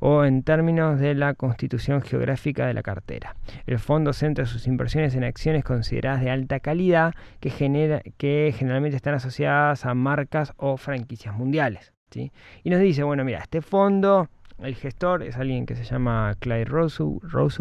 o 0.00 0.24
en 0.24 0.42
términos 0.42 1.00
de 1.00 1.14
la 1.14 1.34
constitución 1.34 2.02
geográfica 2.02 2.66
de 2.66 2.74
la 2.74 2.82
cartera. 2.82 3.36
El 3.66 3.78
fondo 3.78 4.12
centra 4.12 4.46
sus 4.46 4.66
inversiones 4.66 5.14
en 5.14 5.24
acciones 5.24 5.64
consideradas 5.64 6.22
de 6.22 6.30
alta 6.30 6.60
calidad 6.60 7.14
que, 7.40 7.50
genera, 7.50 8.02
que 8.16 8.54
generalmente 8.56 8.96
están 8.96 9.14
asociadas 9.14 9.86
a 9.86 9.94
marcas 9.94 10.52
o 10.56 10.76
franquicias 10.76 11.34
mundiales. 11.34 11.92
¿sí? 12.10 12.32
Y 12.64 12.70
nos 12.70 12.80
dice, 12.80 13.02
bueno, 13.02 13.24
mira, 13.24 13.40
este 13.40 13.62
fondo, 13.62 14.28
el 14.58 14.74
gestor 14.74 15.22
es 15.22 15.36
alguien 15.36 15.66
que 15.66 15.76
se 15.76 15.84
llama 15.84 16.34
Clyde 16.38 16.64
Rosso, 16.64 17.18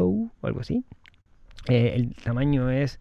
o 0.07 0.31
algo 0.41 0.59
así. 0.59 0.83
Eh, 1.67 1.93
el 1.95 2.15
tamaño 2.15 2.69
es 2.69 2.99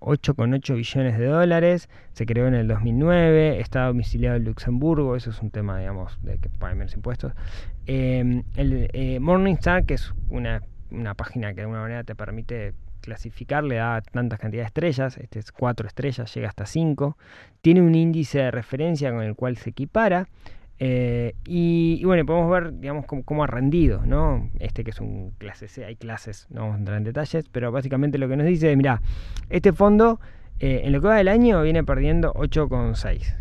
8,8 0.00 0.74
billones 0.74 1.18
de 1.18 1.26
dólares, 1.26 1.88
se 2.12 2.26
creó 2.26 2.48
en 2.48 2.54
el 2.54 2.68
2009, 2.68 3.60
está 3.60 3.86
domiciliado 3.86 4.36
en 4.36 4.44
Luxemburgo, 4.44 5.16
eso 5.16 5.30
es 5.30 5.40
un 5.40 5.50
tema, 5.50 5.78
digamos, 5.78 6.18
de 6.22 6.38
que 6.38 6.48
pagan 6.48 6.78
menos 6.78 6.94
impuestos. 6.94 7.32
Eh, 7.86 8.42
el 8.56 8.90
eh, 8.92 9.20
Morningstar, 9.20 9.84
que 9.84 9.94
es 9.94 10.12
una, 10.28 10.62
una 10.90 11.14
página 11.14 11.50
que 11.50 11.56
de 11.56 11.62
alguna 11.62 11.82
manera 11.82 12.04
te 12.04 12.14
permite 12.14 12.74
clasificar, 13.00 13.64
le 13.64 13.76
da 13.76 14.00
tantas 14.02 14.38
cantidades 14.38 14.66
de 14.66 14.68
estrellas, 14.68 15.16
este 15.18 15.38
es 15.38 15.52
4 15.52 15.86
estrellas, 15.86 16.34
llega 16.34 16.48
hasta 16.48 16.66
5, 16.66 17.16
tiene 17.62 17.80
un 17.80 17.94
índice 17.94 18.38
de 18.38 18.50
referencia 18.50 19.10
con 19.10 19.22
el 19.22 19.34
cual 19.34 19.56
se 19.56 19.70
equipara, 19.70 20.28
eh, 20.82 21.34
y, 21.44 22.02
bueno, 22.04 22.24
podemos 22.24 22.50
ver, 22.50 22.80
digamos, 22.80 23.04
cómo, 23.04 23.22
cómo, 23.22 23.44
ha 23.44 23.46
rendido, 23.46 24.00
¿no? 24.06 24.48
Este 24.58 24.82
que 24.82 24.90
es 24.90 25.00
un 25.00 25.32
clase 25.36 25.68
C, 25.68 25.84
hay 25.84 25.94
clases, 25.94 26.46
no 26.48 26.62
vamos 26.62 26.76
a 26.76 26.78
entrar 26.78 26.96
en 26.96 27.04
detalles, 27.04 27.44
pero 27.52 27.70
básicamente 27.70 28.16
lo 28.16 28.28
que 28.28 28.36
nos 28.38 28.46
dice 28.46 28.70
es, 28.70 28.78
mira, 28.78 29.02
este 29.50 29.74
fondo 29.74 30.20
eh, 30.58 30.80
en 30.84 30.92
lo 30.92 31.02
que 31.02 31.08
va 31.08 31.16
del 31.16 31.28
año 31.28 31.62
viene 31.62 31.84
perdiendo 31.84 32.32
8,6, 32.32 33.36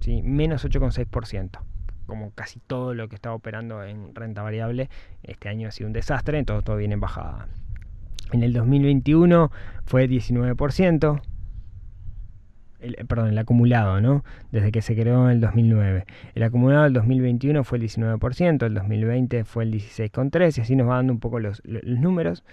¿sí? 0.00 0.22
menos 0.22 0.64
8,6%. 0.64 1.60
Como 2.06 2.32
casi 2.32 2.58
todo 2.58 2.92
lo 2.92 3.08
que 3.08 3.14
está 3.14 3.32
operando 3.32 3.84
en 3.84 4.12
renta 4.12 4.42
variable, 4.42 4.90
este 5.22 5.48
año 5.48 5.68
ha 5.68 5.70
sido 5.70 5.86
un 5.86 5.92
desastre, 5.92 6.38
entonces 6.38 6.64
todo 6.64 6.76
viene 6.76 6.94
en 6.94 7.00
bajada. 7.00 7.46
En 8.32 8.42
el 8.42 8.52
2021 8.52 9.52
fue 9.84 10.08
19%, 10.08 11.22
perdón, 13.06 13.28
el 13.28 13.38
acumulado, 13.38 14.00
¿no? 14.00 14.24
Desde 14.52 14.72
que 14.72 14.82
se 14.82 14.94
creó 14.94 15.24
en 15.26 15.32
el 15.32 15.40
2009. 15.40 16.04
El 16.34 16.42
acumulado 16.42 16.84
del 16.84 16.92
2021 16.92 17.64
fue 17.64 17.78
el 17.78 17.84
19%, 17.84 18.66
el 18.66 18.74
2020 18.74 19.44
fue 19.44 19.64
el 19.64 19.72
16,3% 19.72 20.58
y 20.58 20.60
así 20.60 20.76
nos 20.76 20.88
va 20.88 20.96
dando 20.96 21.12
un 21.12 21.20
poco 21.20 21.40
los, 21.40 21.62
números 21.64 22.44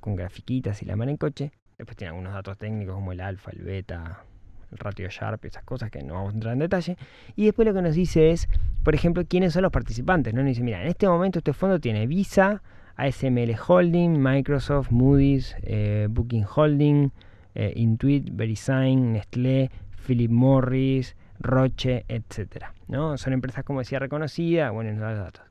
con 0.00 0.16
grafiquitas 0.16 0.82
y 0.82 0.86
la 0.86 0.96
mano 0.96 1.10
en 1.10 1.16
coche. 1.16 1.52
Después 1.78 1.96
tiene 1.96 2.10
algunos 2.10 2.32
datos 2.32 2.58
técnicos 2.58 2.94
como 2.94 3.12
el 3.12 3.20
alfa, 3.20 3.50
el 3.52 3.62
beta, 3.62 4.24
el 4.70 4.78
ratio 4.78 5.08
Sharp, 5.08 5.44
esas 5.44 5.64
cosas 5.64 5.90
que 5.90 6.02
no 6.02 6.14
vamos 6.14 6.32
a 6.32 6.34
entrar 6.34 6.52
en 6.52 6.58
detalle. 6.60 6.96
Y 7.36 7.46
después 7.46 7.66
lo 7.66 7.74
que 7.74 7.82
nos 7.82 7.94
dice 7.94 8.30
es, 8.30 8.48
por 8.84 8.94
ejemplo, 8.94 9.24
quiénes 9.26 9.54
son 9.54 9.62
los 9.62 9.72
participantes. 9.72 10.34
¿no? 10.34 10.42
Nos 10.42 10.48
dice, 10.48 10.62
mira, 10.62 10.82
en 10.82 10.88
este 10.88 11.08
momento 11.08 11.38
este 11.38 11.52
fondo 11.52 11.80
tiene 11.80 12.06
Visa, 12.06 12.62
ASML 12.96 13.56
Holding, 13.66 14.22
Microsoft, 14.22 14.90
Moody's, 14.90 15.56
eh, 15.62 16.06
Booking 16.10 16.44
Holding, 16.54 17.12
eh, 17.54 17.72
Intuit, 17.76 18.28
VeriSign, 18.32 19.12
Nestlé, 19.12 19.70
Philip 20.06 20.30
Morris, 20.30 21.16
Roche, 21.38 22.04
etc. 22.08 22.66
¿no? 22.88 23.16
Son 23.16 23.32
empresas, 23.32 23.64
como 23.64 23.80
decía, 23.80 23.98
reconocidas, 23.98 24.72
bueno, 24.72 24.92
nos 24.92 25.00
da 25.00 25.10
los 25.10 25.18
datos. 25.18 25.42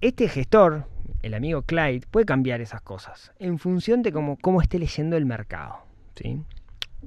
Este 0.00 0.28
gestor, 0.28 0.86
el 1.22 1.34
amigo 1.34 1.62
Clyde, 1.62 2.06
puede 2.10 2.26
cambiar 2.26 2.60
esas 2.60 2.80
cosas 2.82 3.32
en 3.38 3.58
función 3.58 4.02
de 4.02 4.12
cómo, 4.12 4.36
cómo 4.36 4.62
esté 4.62 4.78
leyendo 4.78 5.16
el 5.16 5.26
mercado. 5.26 5.78
¿sí? 6.14 6.40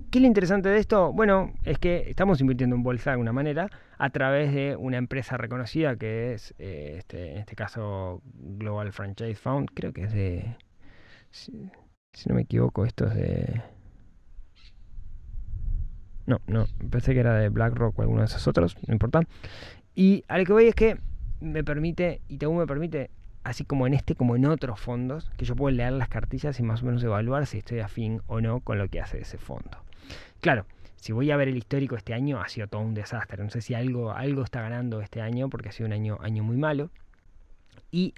¿Qué 0.09 0.19
es 0.19 0.21
lo 0.21 0.27
interesante 0.27 0.69
de 0.69 0.77
esto? 0.77 1.11
Bueno, 1.11 1.53
es 1.63 1.77
que 1.77 2.09
estamos 2.09 2.39
invirtiendo 2.39 2.75
en 2.75 2.83
bolsa 2.83 3.09
de 3.09 3.13
alguna 3.13 3.33
manera 3.33 3.69
a 3.97 4.09
través 4.09 4.53
de 4.53 4.75
una 4.77 4.97
empresa 4.97 5.37
reconocida 5.37 5.97
que 5.97 6.33
es, 6.33 6.53
eh, 6.59 6.95
este, 6.97 7.33
en 7.33 7.37
este 7.39 7.55
caso, 7.55 8.21
Global 8.33 8.93
Franchise 8.93 9.35
Fund, 9.35 9.69
creo 9.73 9.91
que 9.91 10.03
es 10.03 10.13
de... 10.13 10.55
Si, 12.13 12.29
no 12.29 12.35
me 12.35 12.41
equivoco, 12.41 12.85
esto 12.85 13.07
es 13.07 13.15
de... 13.15 13.61
No, 16.25 16.39
no, 16.47 16.65
pensé 16.89 17.13
que 17.13 17.19
era 17.19 17.35
de 17.35 17.49
BlackRock 17.49 17.97
o 17.97 18.01
alguno 18.01 18.19
de 18.21 18.25
esos 18.25 18.47
otros, 18.47 18.75
no 18.87 18.93
importa. 18.93 19.21
Y 19.95 20.23
a 20.27 20.37
lo 20.37 20.45
que 20.45 20.53
voy 20.53 20.65
es 20.65 20.75
que 20.75 20.99
me 21.39 21.63
permite, 21.63 22.21
y 22.29 22.37
me 22.45 22.67
permite, 22.67 23.09
así 23.43 23.65
como 23.65 23.87
en 23.87 23.93
este 23.93 24.15
como 24.15 24.35
en 24.35 24.45
otros 24.45 24.79
fondos, 24.79 25.31
que 25.37 25.45
yo 25.45 25.55
puedo 25.55 25.75
leer 25.75 25.93
las 25.93 26.09
cartillas 26.09 26.59
y 26.59 26.63
más 26.63 26.83
o 26.83 26.85
menos 26.85 27.03
evaluar 27.03 27.47
si 27.47 27.57
estoy 27.57 27.79
afín 27.79 28.21
o 28.27 28.39
no 28.39 28.59
con 28.59 28.77
lo 28.77 28.87
que 28.87 29.01
hace 29.01 29.19
ese 29.19 29.37
fondo. 29.37 29.77
Claro, 30.39 30.65
si 30.95 31.13
voy 31.13 31.31
a 31.31 31.37
ver 31.37 31.47
el 31.47 31.57
histórico 31.57 31.95
este 31.95 32.13
año, 32.13 32.39
ha 32.39 32.47
sido 32.47 32.67
todo 32.67 32.81
un 32.81 32.93
desastre. 32.93 33.43
No 33.43 33.49
sé 33.49 33.61
si 33.61 33.73
algo, 33.73 34.11
algo 34.11 34.43
está 34.43 34.61
ganando 34.61 35.01
este 35.01 35.21
año, 35.21 35.49
porque 35.49 35.69
ha 35.69 35.71
sido 35.71 35.87
un 35.87 35.93
año, 35.93 36.19
año 36.21 36.43
muy 36.43 36.57
malo. 36.57 36.91
Y 37.89 38.13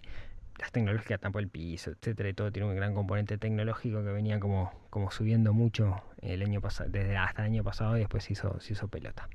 las 0.60 0.72
tecnológicas 0.72 1.20
tampoco 1.20 1.40
el 1.40 1.50
piso, 1.50 1.92
etcétera, 1.92 2.30
y 2.30 2.34
todo 2.34 2.52
tiene 2.52 2.70
un 2.70 2.76
gran 2.76 2.94
componente 2.94 3.38
tecnológico 3.38 4.04
que 4.04 4.12
venía 4.12 4.40
como, 4.40 4.72
como 4.90 5.12
subiendo 5.12 5.54
mucho 5.54 5.96
el 6.22 6.42
año 6.42 6.62
pasado, 6.62 6.90
desde 6.90 7.18
hasta 7.18 7.44
el 7.44 7.52
año 7.52 7.64
pasado 7.64 7.98
y 7.98 8.02
después 8.02 8.24
se 8.24 8.34
hizo, 8.34 8.60
se 8.60 8.74
hizo 8.74 8.88
pelota. 8.88 9.28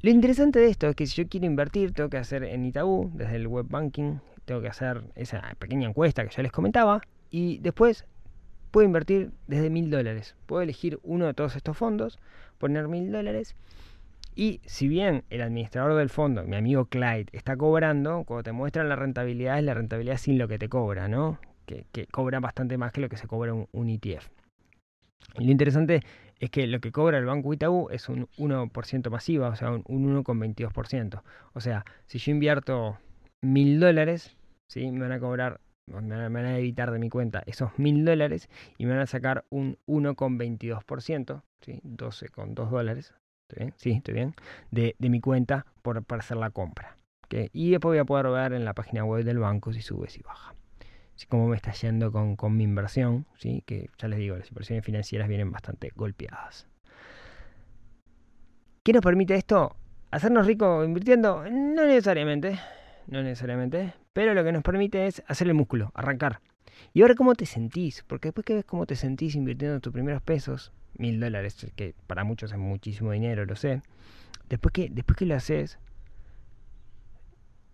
Lo 0.00 0.10
interesante 0.10 0.58
de 0.58 0.68
esto 0.68 0.88
es 0.88 0.96
que 0.96 1.06
si 1.06 1.22
yo 1.22 1.28
quiero 1.28 1.46
invertir, 1.46 1.92
tengo 1.92 2.08
que 2.08 2.18
hacer 2.18 2.44
en 2.44 2.64
Itaú, 2.64 3.10
desde 3.14 3.36
el 3.36 3.48
web 3.48 3.66
banking, 3.68 4.18
tengo 4.44 4.60
que 4.60 4.68
hacer 4.68 5.02
esa 5.16 5.42
pequeña 5.58 5.88
encuesta 5.88 6.24
que 6.24 6.34
ya 6.34 6.42
les 6.42 6.52
comentaba, 6.52 7.00
y 7.30 7.58
después 7.58 8.04
puedo 8.70 8.86
invertir 8.86 9.32
desde 9.46 9.70
mil 9.70 9.90
dólares. 9.90 10.36
Puedo 10.46 10.62
elegir 10.62 10.98
uno 11.02 11.26
de 11.26 11.34
todos 11.34 11.56
estos 11.56 11.76
fondos, 11.76 12.18
poner 12.58 12.88
mil 12.88 13.10
dólares 13.10 13.56
y 14.38 14.60
si 14.66 14.86
bien 14.86 15.24
el 15.30 15.42
administrador 15.42 15.96
del 15.96 16.10
fondo, 16.10 16.44
mi 16.44 16.54
amigo 16.54 16.84
Clyde, 16.84 17.26
está 17.32 17.56
cobrando, 17.56 18.22
cuando 18.22 18.44
te 18.44 18.52
muestran 18.52 18.88
la 18.88 18.94
rentabilidad, 18.94 19.58
es 19.58 19.64
la 19.64 19.74
rentabilidad 19.74 20.16
sin 20.16 20.38
lo 20.38 20.46
que 20.46 20.60
te 20.60 20.68
cobra, 20.68 21.08
¿no? 21.08 21.40
Que, 21.66 21.86
que 21.90 22.06
cobra 22.06 22.38
bastante 22.38 22.78
más 22.78 22.92
que 22.92 23.00
lo 23.00 23.08
que 23.08 23.16
se 23.16 23.26
cobra 23.26 23.52
un, 23.52 23.66
un 23.72 23.90
ETF. 23.90 24.28
Y 25.40 25.44
lo 25.44 25.50
interesante 25.50 26.04
es 26.38 26.50
que 26.50 26.68
lo 26.68 26.78
que 26.78 26.92
cobra 26.92 27.18
el 27.18 27.24
Banco 27.24 27.52
Itaú 27.52 27.88
es 27.90 28.08
un 28.08 28.28
1% 28.38 29.10
masiva, 29.10 29.48
o 29.48 29.56
sea, 29.56 29.72
un, 29.72 29.82
un 29.88 30.22
1,22%. 30.22 31.20
O 31.54 31.60
sea, 31.60 31.84
si 32.06 32.18
yo 32.18 32.30
invierto 32.30 32.96
mil 33.40 33.80
dólares, 33.80 34.36
¿sí? 34.68 34.88
me 34.92 35.00
van 35.00 35.12
a 35.12 35.18
cobrar, 35.18 35.60
me 35.86 36.28
van 36.28 36.36
a 36.46 36.58
evitar 36.58 36.92
de 36.92 37.00
mi 37.00 37.10
cuenta 37.10 37.42
esos 37.46 37.76
mil 37.76 38.04
dólares 38.04 38.48
y 38.78 38.86
me 38.86 38.92
van 38.92 39.00
a 39.00 39.06
sacar 39.06 39.46
un 39.50 39.78
1,22%, 39.88 41.42
¿sí? 41.60 41.80
12,2 41.82 42.70
dólares, 42.70 43.14
¿Estoy 43.48 43.64
bien? 43.64 43.74
Sí, 43.76 43.90
estoy 43.92 44.14
bien. 44.14 44.34
De, 44.70 44.94
de 44.98 45.08
mi 45.08 45.20
cuenta 45.20 45.64
por, 45.82 46.04
para 46.04 46.20
hacer 46.20 46.36
la 46.36 46.50
compra. 46.50 46.96
Y 47.52 47.70
después 47.70 47.92
voy 47.92 47.98
a 47.98 48.04
poder 48.04 48.28
ver 48.28 48.52
en 48.52 48.64
la 48.64 48.74
página 48.74 49.04
web 49.04 49.24
del 49.24 49.38
banco 49.38 49.72
si 49.72 49.82
sube, 49.82 50.08
si 50.08 50.22
baja. 50.22 50.54
Así 51.14 51.26
como 51.26 51.48
me 51.48 51.56
está 51.56 51.72
yendo 51.72 52.12
con, 52.12 52.36
con 52.36 52.56
mi 52.56 52.64
inversión, 52.64 53.26
¿sí? 53.36 53.62
que 53.66 53.90
ya 53.98 54.08
les 54.08 54.18
digo, 54.18 54.36
las 54.36 54.48
inversiones 54.50 54.84
financieras 54.84 55.28
vienen 55.28 55.50
bastante 55.50 55.92
golpeadas. 55.94 56.68
¿Qué 58.84 58.92
nos 58.92 59.02
permite 59.02 59.34
esto? 59.34 59.76
¿Hacernos 60.10 60.46
ricos 60.46 60.86
invirtiendo? 60.86 61.44
No 61.50 61.86
necesariamente, 61.86 62.58
no 63.08 63.22
necesariamente, 63.22 63.94
pero 64.12 64.32
lo 64.32 64.44
que 64.44 64.52
nos 64.52 64.62
permite 64.62 65.06
es 65.06 65.22
hacer 65.26 65.48
el 65.48 65.54
músculo, 65.54 65.90
arrancar. 65.94 66.40
Y 66.94 67.02
ahora 67.02 67.14
cómo 67.14 67.34
te 67.34 67.44
sentís, 67.44 68.04
porque 68.06 68.28
después 68.28 68.44
que 68.44 68.54
ves 68.54 68.64
cómo 68.64 68.86
te 68.86 68.94
sentís 68.94 69.34
invirtiendo 69.34 69.80
tus 69.80 69.92
primeros 69.92 70.22
pesos, 70.22 70.72
mil 70.96 71.20
dólares, 71.20 71.66
que 71.76 71.94
para 72.06 72.24
muchos 72.24 72.52
es 72.52 72.58
muchísimo 72.58 73.12
dinero, 73.12 73.44
lo 73.44 73.56
sé. 73.56 73.82
Después 74.48 74.72
que, 74.72 74.88
después 74.90 75.16
que 75.16 75.26
lo 75.26 75.34
haces, 75.34 75.78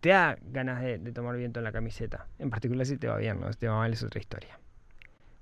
te 0.01 0.11
da 0.11 0.37
ganas 0.43 0.83
de, 0.83 0.99
tomar 1.13 1.37
viento 1.37 1.61
en 1.61 1.65
la 1.65 1.73
camiseta. 1.73 2.27
En 2.39 2.51
particular 2.51 2.85
si 2.85 2.99
te 2.99 3.09
va 3.09 3.17
bien, 3.17 3.41
¿no? 3.41 3.51
Si 3.53 3.59
te 3.59 3.69
va 3.69 3.77
mal 3.77 3.93
es 3.93 4.03
otra 4.03 4.21
historia. 4.21 4.59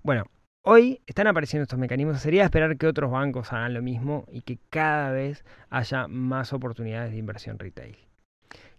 Bueno, 0.03 0.25
hoy 0.63 1.01
están 1.07 1.27
apareciendo 1.27 1.63
estos 1.63 1.79
mecanismos. 1.79 2.21
Sería 2.21 2.45
esperar 2.45 2.77
que 2.77 2.87
otros 2.87 3.11
bancos 3.11 3.53
hagan 3.53 3.75
lo 3.75 3.83
mismo 3.83 4.25
y 4.31 4.43
que 4.43 4.59
cada 4.71 5.11
vez 5.11 5.45
haya 5.69 6.07
más 6.07 6.53
oportunidades 6.53 7.11
de 7.11 7.19
inversión 7.19 7.59
retail. 7.59 7.97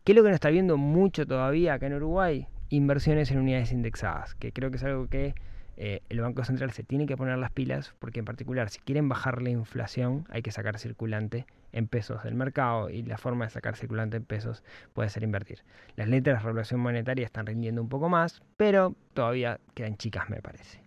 ¿Qué 0.04 0.12
es 0.12 0.16
lo 0.16 0.24
que 0.24 0.30
no 0.30 0.36
está 0.36 0.50
viendo 0.50 0.78
mucho 0.78 1.26
todavía 1.26 1.74
acá 1.74 1.88
en 1.88 1.96
Uruguay? 1.96 2.48
Inversiones 2.70 3.32
en 3.32 3.40
unidades 3.40 3.72
indexadas, 3.72 4.36
que 4.36 4.54
creo 4.54 4.70
que 4.70 4.78
es 4.78 4.84
algo 4.84 5.08
que 5.08 5.36
eh, 5.78 6.02
el 6.10 6.22
Banco 6.22 6.44
Central 6.44 6.72
se 6.72 6.84
tiene 6.84 7.06
que 7.08 7.18
poner 7.18 7.38
las 7.38 7.52
pilas 7.52 7.94
porque 8.00 8.20
en 8.20 8.26
particular 8.26 8.70
si 8.70 8.80
quieren 8.80 9.10
bajar 9.10 9.42
la 9.42 9.50
inflación 9.50 10.26
hay 10.30 10.42
que 10.42 10.52
sacar 10.52 10.78
circulante 10.78 11.46
en 11.72 11.88
pesos 11.88 12.24
del 12.24 12.36
mercado 12.36 12.90
y 12.90 13.02
la 13.02 13.18
forma 13.18 13.46
de 13.46 13.52
sacar 13.52 13.76
circulante 13.76 14.18
en 14.18 14.24
pesos 14.24 14.64
puede 14.94 15.10
ser 15.10 15.24
invertir. 15.24 15.64
Las 15.96 16.08
letras 16.08 16.40
de 16.40 16.46
regulación 16.46 16.80
monetaria 16.80 17.26
están 17.26 17.48
rindiendo 17.48 17.82
un 17.82 17.90
poco 17.90 18.10
más, 18.10 18.44
pero 18.58 18.96
todavía 19.14 19.60
quedan 19.74 19.98
chicas 19.98 20.30
me 20.30 20.42
parece. 20.42 20.82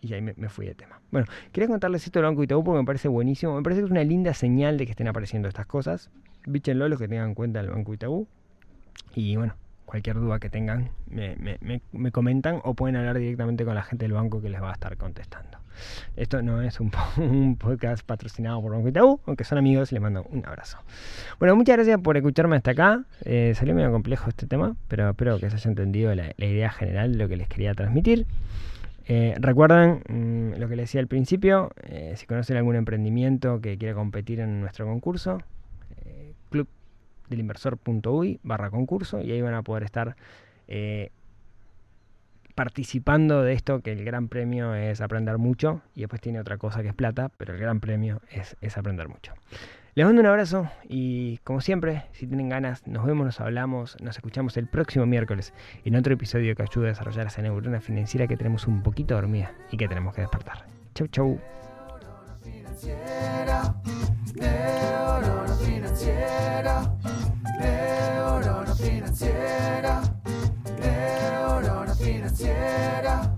Y 0.00 0.12
ahí 0.14 0.20
me, 0.20 0.48
fui 0.48 0.66
de 0.66 0.74
tema. 0.74 1.00
Bueno, 1.12 1.28
quería 1.52 1.68
contarles 1.68 2.04
esto 2.04 2.18
del 2.18 2.26
Banco 2.26 2.42
Itaú 2.42 2.64
porque 2.64 2.80
me 2.80 2.84
parece 2.84 3.06
buenísimo. 3.06 3.54
Me 3.54 3.62
parece 3.62 3.82
que 3.82 3.84
es 3.84 3.90
una 3.92 4.02
linda 4.02 4.34
señal 4.34 4.76
de 4.76 4.84
que 4.84 4.90
estén 4.90 5.06
apareciendo 5.06 5.46
estas 5.46 5.66
cosas. 5.66 6.10
Bíchenlo 6.44 6.88
los 6.88 6.98
que 6.98 7.06
tengan 7.06 7.28
en 7.28 7.34
cuenta 7.36 7.60
el 7.60 7.70
Banco 7.70 7.94
Itaú. 7.94 8.26
Y 9.14 9.36
bueno, 9.36 9.54
cualquier 9.84 10.16
duda 10.16 10.38
que 10.38 10.50
tengan 10.50 10.90
me, 11.08 11.36
me, 11.36 11.58
me, 11.60 11.82
me, 11.92 12.12
comentan 12.12 12.60
o 12.64 12.74
pueden 12.74 12.96
hablar 12.96 13.18
directamente 13.18 13.64
con 13.64 13.74
la 13.74 13.82
gente 13.82 14.04
del 14.04 14.12
banco 14.12 14.40
que 14.40 14.48
les 14.48 14.62
va 14.62 14.70
a 14.70 14.72
estar 14.72 14.96
contestando. 14.96 15.62
Esto 16.16 16.42
no 16.42 16.62
es 16.62 16.78
un, 17.16 17.56
podcast 17.56 18.04
patrocinado 18.04 18.60
por 18.60 18.72
Banco 18.72 18.88
Itaú, 18.88 19.20
aunque 19.26 19.44
son 19.44 19.58
amigos, 19.58 19.92
les 19.92 20.00
mando 20.00 20.24
un 20.30 20.44
abrazo. 20.46 20.78
Bueno, 21.38 21.56
muchas 21.56 21.76
gracias 21.76 22.00
por 22.00 22.16
escucharme 22.16 22.56
hasta 22.56 22.72
acá. 22.72 23.04
Eh, 23.24 23.54
salió 23.56 23.74
medio 23.74 23.90
complejo 23.90 24.28
este 24.28 24.46
tema, 24.46 24.76
pero 24.88 25.10
espero 25.10 25.38
que 25.38 25.50
se 25.50 25.56
haya 25.56 25.70
entendido 25.70 26.14
la, 26.14 26.32
idea 26.38 26.70
general 26.70 27.12
de 27.12 27.18
lo 27.18 27.28
que 27.28 27.36
les 27.36 27.48
quería 27.48 27.74
transmitir. 27.74 28.26
Eh, 29.06 29.34
recuerden 29.38 30.02
mmm, 30.08 30.60
lo 30.60 30.68
que 30.68 30.76
les 30.76 30.88
decía 30.88 31.00
al 31.00 31.08
principio, 31.08 31.72
eh, 31.82 32.14
si 32.16 32.26
conocen 32.26 32.56
algún 32.56 32.76
emprendimiento 32.76 33.60
que 33.60 33.76
quiera 33.76 33.94
competir 33.94 34.40
en 34.40 34.60
nuestro 34.60 34.86
concurso, 34.86 35.38
delinversor.uy 37.32 38.40
barra 38.42 38.70
concurso 38.70 39.20
y 39.20 39.32
ahí 39.32 39.42
van 39.42 39.54
a 39.54 39.62
poder 39.62 39.82
estar 39.82 40.16
eh, 40.68 41.10
participando 42.54 43.42
de 43.42 43.54
esto, 43.54 43.80
que 43.80 43.92
el 43.92 44.04
gran 44.04 44.28
premio 44.28 44.74
es 44.74 45.00
aprender 45.00 45.38
mucho 45.38 45.82
y 45.94 46.00
después 46.00 46.20
tiene 46.20 46.40
otra 46.40 46.58
cosa 46.58 46.82
que 46.82 46.88
es 46.88 46.94
plata, 46.94 47.30
pero 47.36 47.54
el 47.54 47.60
gran 47.60 47.80
premio 47.80 48.20
es, 48.30 48.56
es 48.60 48.76
aprender 48.76 49.08
mucho. 49.08 49.32
Les 49.94 50.06
mando 50.06 50.20
un 50.22 50.26
abrazo 50.26 50.70
y 50.88 51.36
como 51.44 51.60
siempre, 51.60 52.04
si 52.12 52.26
tienen 52.26 52.48
ganas, 52.48 52.86
nos 52.86 53.04
vemos, 53.04 53.26
nos 53.26 53.40
hablamos, 53.40 53.96
nos 54.00 54.16
escuchamos 54.16 54.56
el 54.56 54.66
próximo 54.66 55.04
miércoles 55.04 55.52
en 55.84 55.96
otro 55.96 56.14
episodio 56.14 56.54
que 56.54 56.62
ayude 56.62 56.86
a 56.86 56.88
desarrollar 56.90 57.26
esa 57.26 57.42
neurona 57.42 57.80
financiera 57.80 58.26
que 58.26 58.38
tenemos 58.38 58.66
un 58.66 58.82
poquito 58.82 59.14
dormida 59.14 59.52
y 59.70 59.76
que 59.76 59.88
tenemos 59.88 60.14
que 60.14 60.22
despertar. 60.22 60.64
Chau, 60.94 61.08
chau. 61.08 61.38
Financiera, 66.02 66.98
financiera, 68.74 70.02
neurona 70.80 71.94
financiera, 71.94 73.31